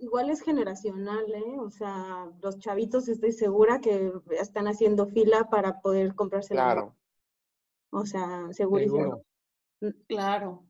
igual 0.00 0.30
es 0.30 0.42
generacional, 0.42 1.24
¿eh? 1.32 1.56
O 1.60 1.70
sea, 1.70 2.28
los 2.42 2.58
chavitos 2.58 3.08
estoy 3.08 3.32
segura 3.32 3.80
que 3.80 4.12
están 4.40 4.66
haciendo 4.66 5.06
fila 5.06 5.48
para 5.48 5.80
poder 5.80 6.14
comprarse 6.14 6.54
claro. 6.54 6.96
O 7.90 8.04
sea, 8.04 8.48
segurísimo. 8.52 9.22
Mm. 9.80 9.88
Claro. 10.08 10.64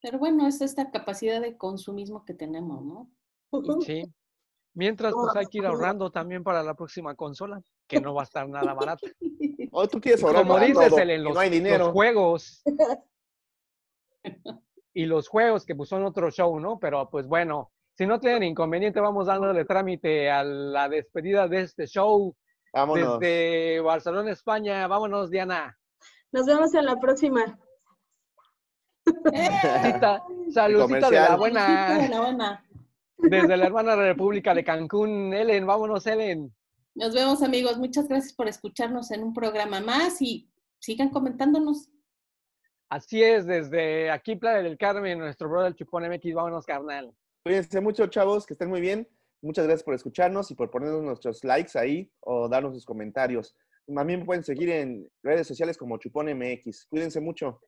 Pero 0.00 0.18
bueno, 0.18 0.46
es 0.46 0.60
esta 0.60 0.90
capacidad 0.90 1.40
de 1.40 1.56
consumismo 1.56 2.24
que 2.24 2.34
tenemos, 2.34 2.84
¿no? 2.84 3.10
Sí. 3.80 4.04
Mientras, 4.74 5.12
pues 5.12 5.36
hay 5.36 5.46
que 5.46 5.58
ir 5.58 5.66
ahorrando 5.66 6.10
también 6.10 6.42
para 6.42 6.62
la 6.62 6.74
próxima 6.74 7.14
consola, 7.14 7.60
que 7.86 8.00
no 8.00 8.12
va 8.12 8.22
a 8.22 8.24
estar 8.24 8.48
nada 8.48 8.74
barata. 8.74 9.06
Oh, 9.76 9.88
tú 9.88 10.00
quieres 10.00 10.22
ahorrar 10.22 10.46
Como 10.46 10.60
dices, 10.60 10.96
en 10.96 11.24
los, 11.24 11.34
los, 11.34 11.88
juegos. 11.88 12.62
y 14.94 15.06
los 15.06 15.26
juegos 15.26 15.66
que 15.66 15.74
pues 15.74 15.88
son 15.88 16.04
otro 16.04 16.30
show, 16.30 16.60
¿no? 16.60 16.78
Pero 16.78 17.10
pues 17.10 17.26
bueno, 17.26 17.72
si 17.96 18.06
no 18.06 18.20
tienen 18.20 18.44
inconveniente, 18.44 19.00
vamos 19.00 19.26
dándole 19.26 19.64
trámite 19.64 20.30
a 20.30 20.44
la 20.44 20.88
despedida 20.88 21.48
de 21.48 21.62
este 21.62 21.88
show. 21.88 22.36
Vámonos. 22.72 23.18
Desde 23.18 23.80
Barcelona, 23.80 24.30
España. 24.30 24.86
Vámonos, 24.86 25.30
Diana. 25.30 25.76
Nos 26.32 26.46
vemos 26.46 26.74
en 26.74 26.86
la 26.86 26.98
próxima. 26.98 27.58
Saludita 30.52 31.10
de 31.10 31.20
la 31.20 31.36
buena. 31.36 32.63
Desde 33.30 33.56
la 33.56 33.66
hermana 33.66 33.96
República 33.96 34.54
de 34.54 34.64
Cancún, 34.64 35.32
Ellen, 35.32 35.66
vámonos, 35.66 36.06
Ellen. 36.06 36.54
Nos 36.94 37.14
vemos 37.14 37.42
amigos, 37.42 37.78
muchas 37.78 38.06
gracias 38.06 38.32
por 38.34 38.48
escucharnos 38.48 39.10
en 39.10 39.22
un 39.22 39.32
programa 39.32 39.80
más 39.80 40.20
y 40.22 40.48
sigan 40.78 41.10
comentándonos. 41.10 41.88
Así 42.88 43.22
es, 43.22 43.46
desde 43.46 44.10
aquí 44.10 44.36
Playa 44.36 44.62
del 44.62 44.78
Carmen, 44.78 45.18
nuestro 45.18 45.48
brother 45.48 45.74
Chupón 45.74 46.08
MX, 46.08 46.34
vámonos 46.34 46.66
carnal. 46.66 47.12
Cuídense 47.42 47.80
mucho 47.80 48.06
chavos, 48.06 48.46
que 48.46 48.54
estén 48.54 48.68
muy 48.68 48.80
bien. 48.80 49.08
Muchas 49.42 49.64
gracias 49.66 49.82
por 49.82 49.94
escucharnos 49.94 50.50
y 50.50 50.54
por 50.54 50.70
ponernos 50.70 51.02
nuestros 51.02 51.42
likes 51.44 51.78
ahí 51.78 52.10
o 52.20 52.48
darnos 52.48 52.74
sus 52.74 52.84
comentarios. 52.84 53.56
También 53.86 54.20
me 54.20 54.26
pueden 54.26 54.44
seguir 54.44 54.70
en 54.70 55.10
redes 55.22 55.46
sociales 55.46 55.76
como 55.76 55.98
Chupón 55.98 56.26
MX. 56.26 56.86
Cuídense 56.86 57.20
mucho. 57.20 57.60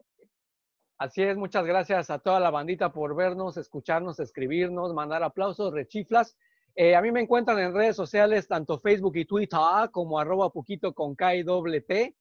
Así 0.98 1.22
es, 1.22 1.37
muchas 1.37 1.64
gracias 1.66 2.11
a 2.11 2.18
toda 2.18 2.40
la 2.40 2.50
bandita 2.50 2.92
por 2.92 3.14
vernos, 3.14 3.56
escucharnos, 3.56 4.18
escribirnos, 4.18 4.94
mandar 4.94 5.22
aplausos, 5.22 5.72
rechiflas 5.72 6.37
eh, 6.78 6.94
a 6.94 7.00
mí 7.00 7.11
me 7.11 7.22
encuentran 7.22 7.59
en 7.59 7.72
redes 7.72 7.96
sociales, 7.96 8.46
tanto 8.46 8.78
Facebook 8.78 9.16
y 9.16 9.24
Twitter, 9.24 9.59
como 9.90 10.20
arroba 10.20 10.50
poquito 10.50 10.92
con 10.92 11.16
K 11.16 11.37
y 11.37 11.42
doble 11.42 11.80
T. 11.80 12.14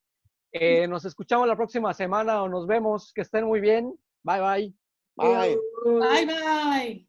Eh, 0.53 0.87
nos 0.87 1.03
escuchamos 1.03 1.45
la 1.45 1.57
próxima 1.57 1.93
semana 1.93 2.41
o 2.41 2.47
nos 2.47 2.65
vemos. 2.65 3.11
Que 3.13 3.21
estén 3.21 3.43
muy 3.43 3.59
bien. 3.59 3.93
Bye, 4.23 4.39
bye. 4.39 4.73
Bye. 5.17 5.57
Bye, 5.83 6.25
bye. 6.25 7.07